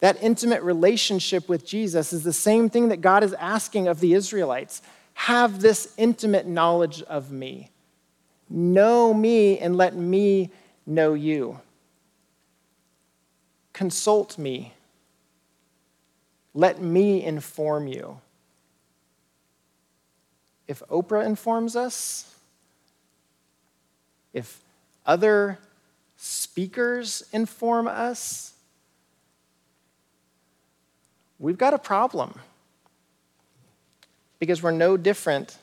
[0.00, 4.14] That intimate relationship with Jesus is the same thing that God is asking of the
[4.14, 4.82] Israelites.
[5.14, 7.70] Have this intimate knowledge of me.
[8.50, 10.50] Know me and let me
[10.86, 11.60] know you.
[13.72, 14.74] Consult me.
[16.52, 18.20] Let me inform you.
[20.66, 22.34] If Oprah informs us,
[24.32, 24.62] if
[25.06, 25.58] other
[26.22, 28.52] speakers inform us,
[31.40, 32.38] we've got a problem
[34.38, 35.56] because we're no different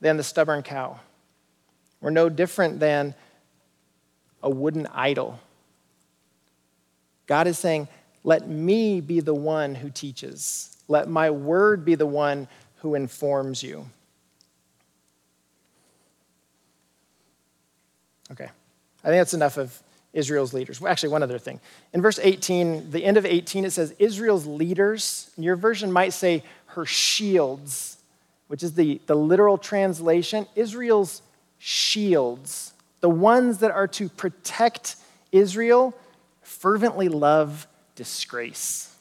[0.00, 0.98] than the stubborn cow.
[2.00, 3.14] We're no different than
[4.42, 5.38] a wooden idol.
[7.28, 7.86] God is saying,
[8.24, 10.76] Let me be the one who teaches.
[10.88, 12.48] Let my word be the one
[12.78, 13.86] who informs you.
[18.32, 18.48] Okay,
[19.04, 19.80] I think that's enough of
[20.12, 20.80] Israel's leaders.
[20.80, 21.60] Well, actually, one other thing.
[21.92, 25.30] In verse 18, the end of 18, it says Israel's leaders.
[25.36, 27.98] Your version might say her shields,
[28.48, 30.46] which is the, the literal translation.
[30.56, 31.22] Israel's
[31.58, 34.96] shields, the ones that are to protect
[35.30, 35.94] Israel,
[36.42, 38.92] fervently love disgrace.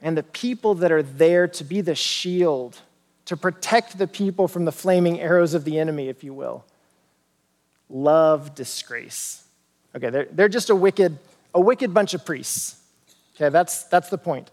[0.00, 2.78] And the people that are there to be the shield,
[3.26, 6.64] to protect the people from the flaming arrows of the enemy, if you will,
[7.88, 9.44] love disgrace.
[9.96, 11.18] Okay, they're, they're just a wicked,
[11.54, 12.76] a wicked bunch of priests.
[13.36, 14.50] Okay, that's, that's the point.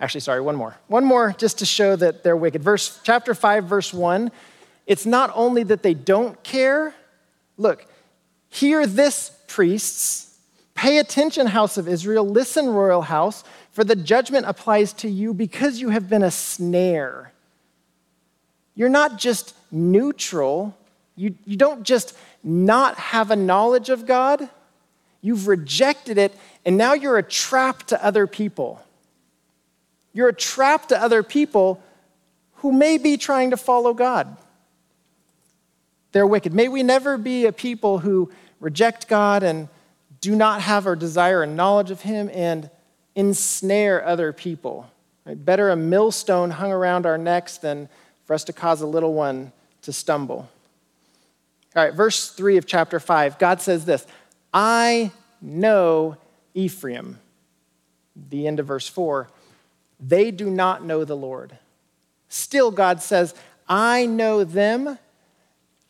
[0.00, 0.76] Actually, sorry, one more.
[0.86, 2.62] One more just to show that they're wicked.
[2.62, 4.30] Verse, chapter 5, verse 1
[4.88, 6.94] it's not only that they don't care.
[7.58, 7.84] Look,
[8.48, 10.38] hear this, priests.
[10.74, 12.26] Pay attention, house of Israel.
[12.26, 17.32] Listen, royal house, for the judgment applies to you because you have been a snare.
[18.74, 20.74] You're not just neutral,
[21.16, 24.48] you, you don't just not have a knowledge of God,
[25.28, 28.82] you've rejected it, and now you're a trap to other people.
[30.12, 31.80] You're a trap to other people
[32.54, 34.36] who may be trying to follow God
[36.12, 36.52] they're wicked.
[36.52, 39.68] May we never be a people who reject God and
[40.20, 42.70] do not have or desire a knowledge of Him and
[43.14, 44.90] ensnare other people.
[45.24, 45.42] Right?
[45.42, 47.88] Better a millstone hung around our necks than
[48.24, 49.52] for us to cause a little one
[49.82, 50.48] to stumble.
[51.76, 54.06] All right, verse 3 of chapter 5, God says this
[54.52, 56.16] I know
[56.54, 57.18] Ephraim.
[58.30, 59.28] The end of verse 4,
[60.00, 61.56] they do not know the Lord.
[62.28, 63.34] Still, God says,
[63.68, 64.98] I know them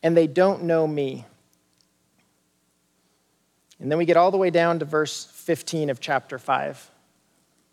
[0.03, 1.25] and they don't know me.
[3.79, 6.91] And then we get all the way down to verse 15 of chapter 5.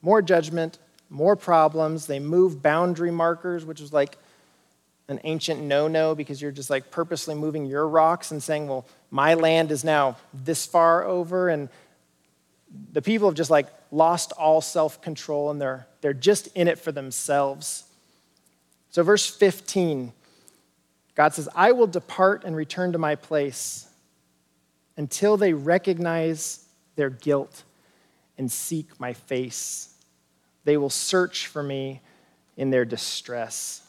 [0.02, 0.78] More judgment,
[1.10, 2.06] more problems.
[2.06, 4.16] They move boundary markers, which is like
[5.08, 8.86] an ancient no no because you're just like purposely moving your rocks and saying, well,
[9.16, 11.48] my land is now this far over.
[11.48, 11.70] And
[12.92, 16.78] the people have just like lost all self control and they're, they're just in it
[16.78, 17.84] for themselves.
[18.90, 20.12] So, verse 15
[21.14, 23.88] God says, I will depart and return to my place
[24.98, 27.62] until they recognize their guilt
[28.36, 29.94] and seek my face.
[30.64, 32.02] They will search for me
[32.58, 33.80] in their distress.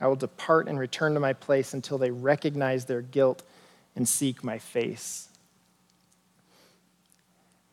[0.00, 3.42] I will depart and return to my place until they recognize their guilt
[3.94, 5.28] and seek my face.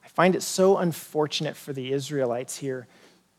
[0.04, 2.88] I find it so unfortunate for the Israelites here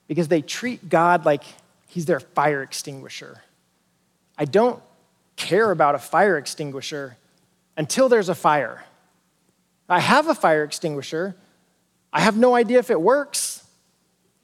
[0.07, 1.45] because they treat God like
[1.89, 3.43] He's their fire extinguisher.
[4.37, 4.81] I don't
[5.37, 7.17] care about a fire extinguisher
[7.77, 8.85] until there's a fire.
[9.89, 11.35] I have a fire extinguisher.
[12.13, 13.65] I have no idea if it works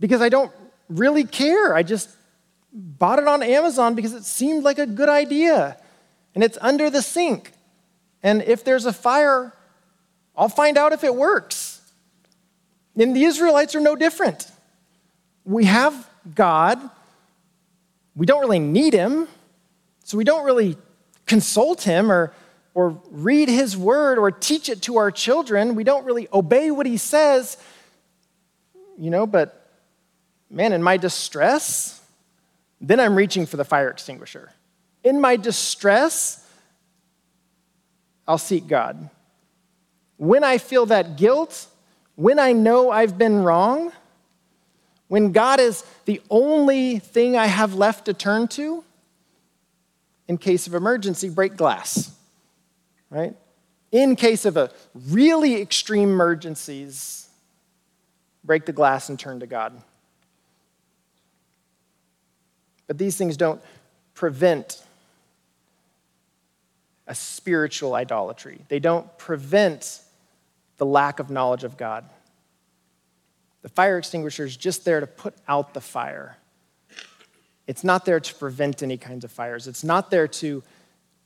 [0.00, 0.50] because I don't
[0.88, 1.74] really care.
[1.74, 2.08] I just
[2.74, 5.78] bought it on Amazon because it seemed like a good idea.
[6.34, 7.52] and it's under the sink.
[8.20, 9.52] And if there's a fire,
[10.36, 11.80] I'll find out if it works.
[12.96, 14.50] And the Israelites are no different.
[15.44, 16.80] We have God,
[18.16, 19.28] we don't really need him,
[20.02, 20.76] so we don't really
[21.26, 22.32] consult him or,
[22.74, 25.74] or read his word or teach it to our children.
[25.74, 27.56] We don't really obey what he says,
[28.98, 29.70] you know, but
[30.50, 32.00] man, in my distress,
[32.88, 34.52] then I'm reaching for the fire extinguisher.
[35.02, 36.46] In my distress,
[38.26, 39.10] I'll seek God.
[40.16, 41.66] When I feel that guilt,
[42.16, 43.92] when I know I've been wrong,
[45.08, 48.84] when God is the only thing I have left to turn to,
[50.26, 52.10] in case of emergency, break glass,
[53.10, 53.36] right?
[53.92, 54.70] In case of a
[55.08, 57.28] really extreme emergencies,
[58.42, 59.80] break the glass and turn to God.
[62.86, 63.62] But these things don't
[64.14, 64.82] prevent
[67.06, 68.60] a spiritual idolatry.
[68.68, 70.00] They don't prevent
[70.78, 72.04] the lack of knowledge of God.
[73.62, 76.36] The fire extinguisher is just there to put out the fire.
[77.66, 79.66] It's not there to prevent any kinds of fires.
[79.66, 80.62] It's not there to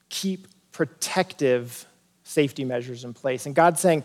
[0.09, 1.87] keep protective
[2.23, 3.47] safety measures in place.
[3.47, 4.05] And God's saying,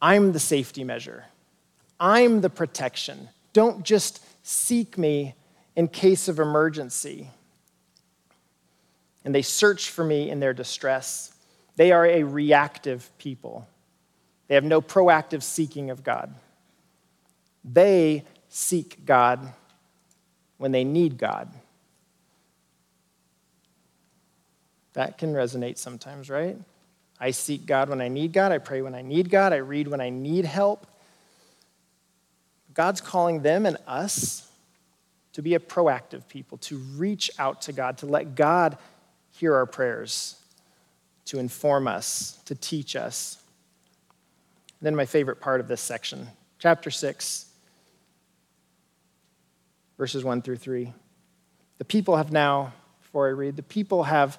[0.00, 1.24] I'm the safety measure,
[2.00, 3.28] I'm the protection.
[3.52, 5.34] Don't just seek me
[5.76, 7.30] in case of emergency.
[9.24, 11.32] And they search for me in their distress.
[11.76, 13.66] They are a reactive people.
[14.48, 16.34] They have no proactive seeking of God.
[17.64, 19.52] They seek God
[20.58, 21.48] when they need God.
[24.92, 26.58] That can resonate sometimes, right?
[27.18, 28.52] I seek God when I need God.
[28.52, 29.52] I pray when I need God.
[29.52, 30.86] I read when I need help.
[32.74, 34.48] God's calling them and us
[35.32, 38.76] to be a proactive people, to reach out to God, to let God
[39.30, 40.36] hear our prayers,
[41.26, 43.38] to inform us, to teach us.
[44.80, 46.28] And then, my favorite part of this section,
[46.58, 47.46] chapter 6,
[49.96, 50.92] verses 1 through 3.
[51.78, 54.38] The people have now, before I read, the people have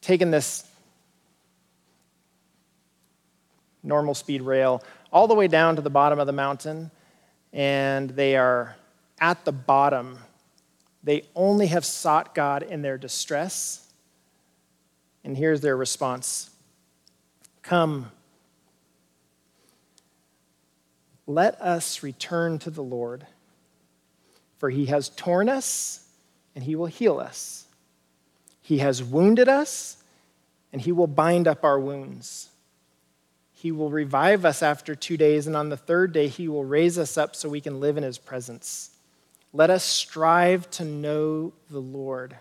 [0.00, 0.64] taken this
[3.82, 6.90] normal speed rail all the way down to the bottom of the mountain,
[7.52, 8.76] and they are
[9.24, 10.18] at the bottom.
[11.02, 13.84] They only have sought God in their distress
[15.24, 16.50] and here's their response
[17.62, 18.12] Come,
[21.26, 23.26] let us return to the Lord,
[24.58, 26.06] for he has torn us
[26.54, 27.66] and he will heal us.
[28.60, 29.96] He has wounded us
[30.72, 32.50] and he will bind up our wounds.
[33.54, 36.98] He will revive us after two days, and on the third day, he will raise
[36.98, 38.93] us up so we can live in his presence.
[39.56, 42.36] Let us strive to know the Lord.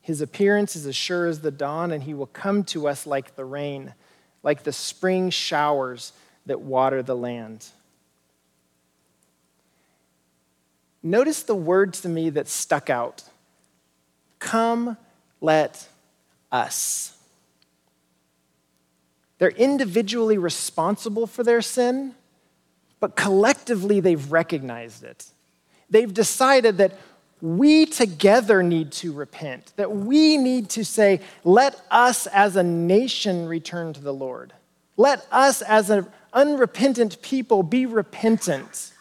[0.00, 3.36] His appearance is as sure as the dawn, and he will come to us like
[3.36, 3.94] the rain,
[4.42, 6.12] like the spring showers
[6.44, 7.66] that water the land.
[11.00, 13.22] Notice the word to me that stuck out
[14.40, 14.96] Come,
[15.40, 15.88] let
[16.50, 17.16] us.
[19.38, 22.16] They're individually responsible for their sin,
[22.98, 25.26] but collectively they've recognized it.
[25.90, 26.92] They've decided that
[27.40, 33.46] we together need to repent, that we need to say, let us as a nation
[33.46, 34.52] return to the Lord.
[34.96, 38.92] Let us as an unrepentant people be repentant.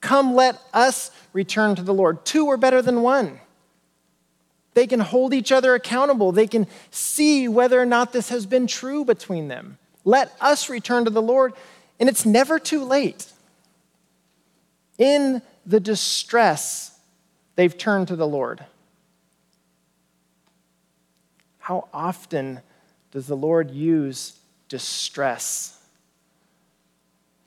[0.00, 2.24] Come, let us return to the Lord.
[2.24, 3.40] Two are better than one.
[4.74, 6.32] They can hold each other accountable.
[6.32, 9.78] They can see whether or not this has been true between them.
[10.04, 11.54] Let us return to the Lord,
[11.98, 13.26] and it's never too late.
[14.96, 16.90] In the distress
[17.60, 18.64] They've turned to the Lord.
[21.58, 22.60] How often
[23.10, 24.38] does the Lord use
[24.70, 25.78] distress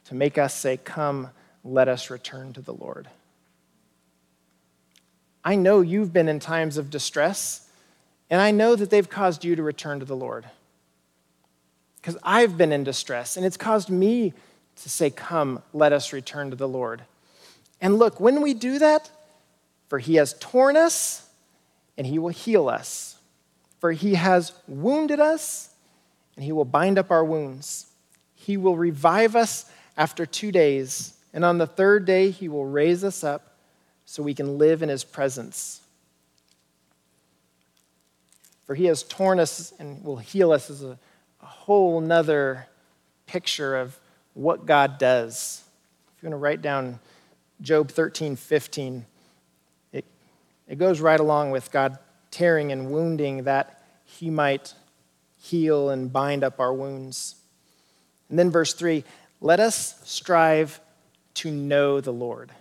[0.05, 1.31] to make us say, Come,
[1.63, 3.07] let us return to the Lord?
[5.43, 7.67] I know you've been in times of distress,
[8.29, 10.45] and I know that they've caused you to return to the Lord.
[11.95, 14.33] Because I've been in distress, and it's caused me
[14.75, 17.01] to say, Come, let us return to the Lord.
[17.83, 19.11] And look, when we do that,
[19.89, 21.27] for he has torn us,
[21.97, 23.17] and he will heal us.
[23.79, 25.69] For he has wounded us,
[26.37, 27.87] and he will bind up our wounds.
[28.35, 33.03] He will revive us after two days, and on the third day, he will raise
[33.03, 33.57] us up
[34.05, 35.81] so we can live in his presence.
[38.65, 40.97] For he has torn us and will heal us as a,
[41.41, 42.65] a whole nother
[43.27, 43.99] picture of
[44.35, 45.61] what God does.
[46.15, 46.99] If you want to write down
[47.63, 49.05] Job 13, 15,
[50.67, 51.97] it goes right along with God
[52.31, 54.73] tearing and wounding that he might
[55.37, 57.35] heal and bind up our wounds.
[58.29, 59.03] And then verse 3
[59.41, 60.79] let us strive
[61.35, 62.51] to know the Lord.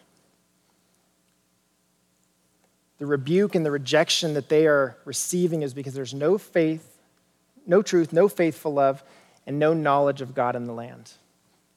[2.98, 6.98] The rebuke and the rejection that they are receiving is because there's no faith,
[7.66, 9.02] no truth, no faithful love,
[9.46, 11.12] and no knowledge of God in the land.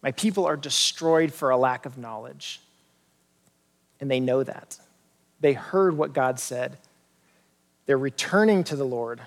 [0.01, 2.61] My people are destroyed for a lack of knowledge.
[3.99, 4.77] And they know that.
[5.39, 6.77] They heard what God said.
[7.85, 9.21] They're returning to the Lord.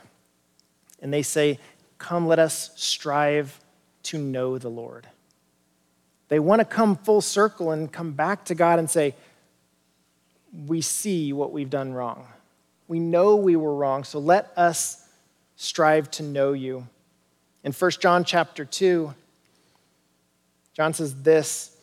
[1.00, 1.58] And they say,
[1.98, 3.58] Come, let us strive
[4.04, 5.08] to know the Lord.
[6.28, 9.14] They want to come full circle and come back to God and say,
[10.66, 12.26] We see what we've done wrong.
[12.86, 15.06] We know we were wrong, so let us
[15.56, 16.86] strive to know you.
[17.64, 19.14] In 1 John chapter 2,
[20.72, 21.76] John says this.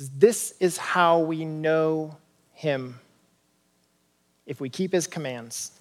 [0.00, 2.16] Says, This is how we know
[2.54, 2.98] him
[4.46, 5.72] if we keep his commands.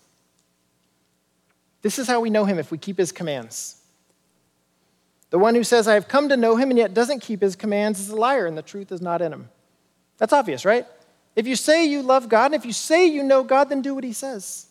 [1.81, 3.77] This is how we know him if we keep his commands.
[5.29, 7.55] The one who says, I have come to know him and yet doesn't keep his
[7.55, 9.47] commands is a liar and the truth is not in him.
[10.17, 10.85] That's obvious, right?
[11.37, 13.95] If you say you love God and if you say you know God, then do
[13.95, 14.67] what he says.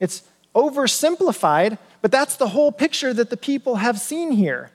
[0.00, 0.24] It's
[0.56, 4.72] oversimplified, but that's the whole picture that the people have seen here.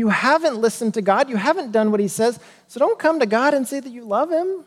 [0.00, 1.28] You haven't listened to God.
[1.28, 2.40] You haven't done what He says.
[2.68, 4.64] So don't come to God and say that you love Him.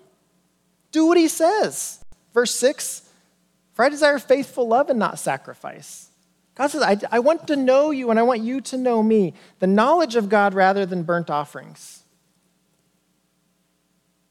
[0.92, 2.06] Do what He says.
[2.36, 3.10] Verse 6
[3.74, 6.10] For I desire faithful love and not sacrifice.
[6.54, 9.34] God says, I, I want to know you and I want you to know me.
[9.58, 12.04] The knowledge of God rather than burnt offerings.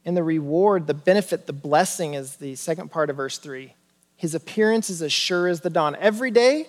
[0.04, 3.74] And the reward, the benefit, the blessing is the second part of verse 3.
[4.14, 5.96] His appearance is as sure as the dawn.
[5.98, 6.68] Every day,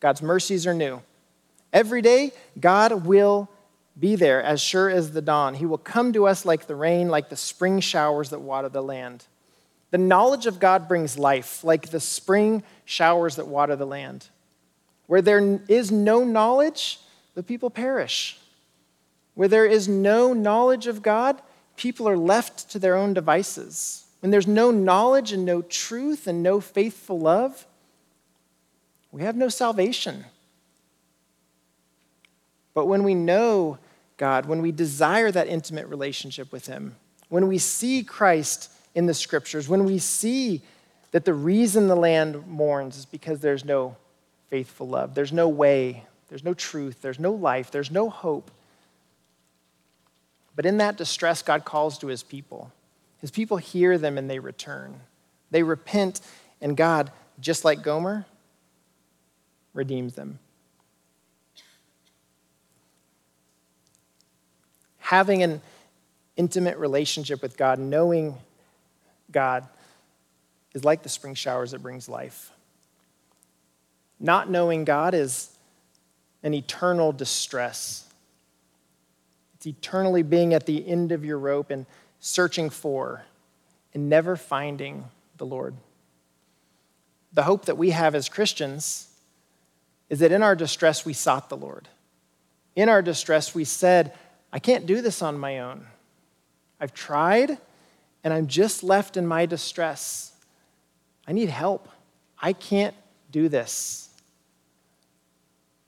[0.00, 1.00] God's mercies are new.
[1.72, 3.48] Every day, God will
[3.98, 5.54] be there as sure as the dawn.
[5.54, 8.82] He will come to us like the rain, like the spring showers that water the
[8.82, 9.26] land.
[9.90, 14.28] The knowledge of God brings life, like the spring showers that water the land.
[15.06, 16.98] Where there is no knowledge,
[17.34, 18.38] the people perish.
[19.34, 21.42] Where there is no knowledge of God,
[21.76, 24.06] people are left to their own devices.
[24.20, 27.66] When there's no knowledge and no truth and no faithful love,
[29.10, 30.24] we have no salvation.
[32.74, 33.78] But when we know
[34.16, 36.96] God, when we desire that intimate relationship with Him,
[37.28, 40.62] when we see Christ in the scriptures, when we see
[41.10, 43.96] that the reason the land mourns is because there's no
[44.48, 48.50] faithful love, there's no way, there's no truth, there's no life, there's no hope.
[50.54, 52.70] But in that distress, God calls to His people.
[53.20, 55.00] His people hear them and they return.
[55.50, 56.20] They repent,
[56.60, 57.10] and God,
[57.40, 58.26] just like Gomer,
[59.74, 60.38] redeems them.
[65.12, 65.60] Having an
[66.38, 68.34] intimate relationship with God, knowing
[69.30, 69.68] God,
[70.72, 72.50] is like the spring showers that brings life.
[74.18, 75.50] Not knowing God is
[76.42, 78.10] an eternal distress.
[79.56, 81.84] It's eternally being at the end of your rope and
[82.18, 83.22] searching for
[83.92, 85.04] and never finding
[85.36, 85.74] the Lord.
[87.34, 89.08] The hope that we have as Christians
[90.08, 91.86] is that in our distress we sought the Lord.
[92.74, 94.14] In our distress we said,
[94.52, 95.86] I can't do this on my own.
[96.80, 97.58] I've tried,
[98.22, 100.32] and I'm just left in my distress.
[101.26, 101.88] I need help.
[102.38, 102.94] I can't
[103.30, 104.10] do this.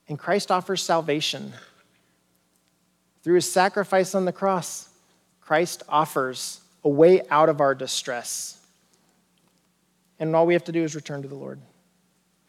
[0.07, 1.53] And Christ offers salvation.
[3.23, 4.89] Through his sacrifice on the cross,
[5.41, 8.59] Christ offers a way out of our distress.
[10.19, 11.59] And all we have to do is return to the Lord.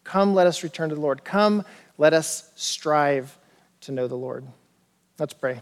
[0.04, 1.24] Come, let us return to the Lord.
[1.24, 1.64] Come,
[1.98, 3.36] let us strive
[3.82, 4.46] to know the Lord.
[5.18, 5.60] Let's pray.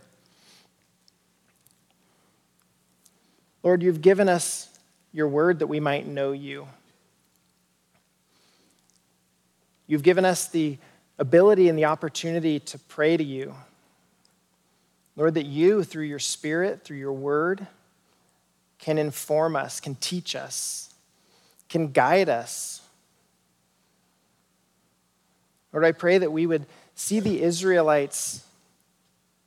[3.65, 4.69] Lord, you've given us
[5.13, 6.69] your word that we might know you.
[9.87, 10.77] You've given us the
[11.19, 13.55] ability and the opportunity to pray to you.
[15.17, 17.67] Lord, that you, through your spirit, through your word,
[18.79, 20.93] can inform us, can teach us,
[21.71, 22.83] can guide us.
[25.73, 28.45] Lord, I pray that we would see the Israelites,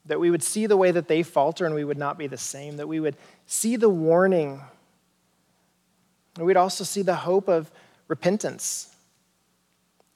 [0.07, 2.38] that we would see the way that they falter and we would not be the
[2.38, 3.15] same, that we would
[3.48, 4.62] see the warning.
[6.36, 7.72] And we'd also see the hope of
[8.08, 8.93] repentance.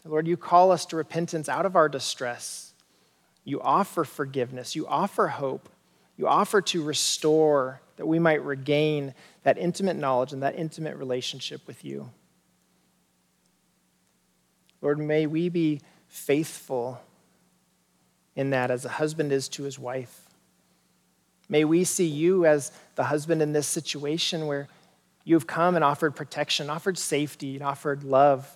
[0.06, 2.74] Lord, you call us to repentance out of our distress.
[3.44, 4.76] You offer forgiveness.
[4.76, 5.70] You offer hope.
[6.18, 9.14] You offer to restore that we might regain
[9.44, 12.12] that intimate knowledge and that intimate relationship with you.
[14.82, 17.02] Lord, may we be faithful
[18.36, 20.21] in that as a husband is to his wife.
[21.52, 24.70] May we see you as the husband in this situation where
[25.26, 28.50] you've come and offered protection, offered safety, and offered love.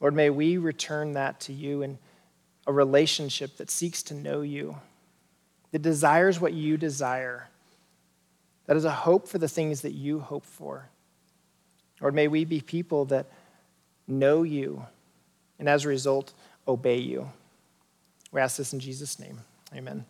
[0.00, 1.96] Lord, may we return that to you in
[2.66, 4.76] a relationship that seeks to know you,
[5.70, 7.48] that desires what you desire,
[8.66, 10.88] that is a hope for the things that you hope for.
[12.00, 13.26] Lord, may we be people that
[14.08, 14.84] know you
[15.60, 16.32] and as a result,
[16.66, 17.30] obey you.
[18.32, 19.38] We ask this in Jesus' name.
[19.72, 20.04] Amen.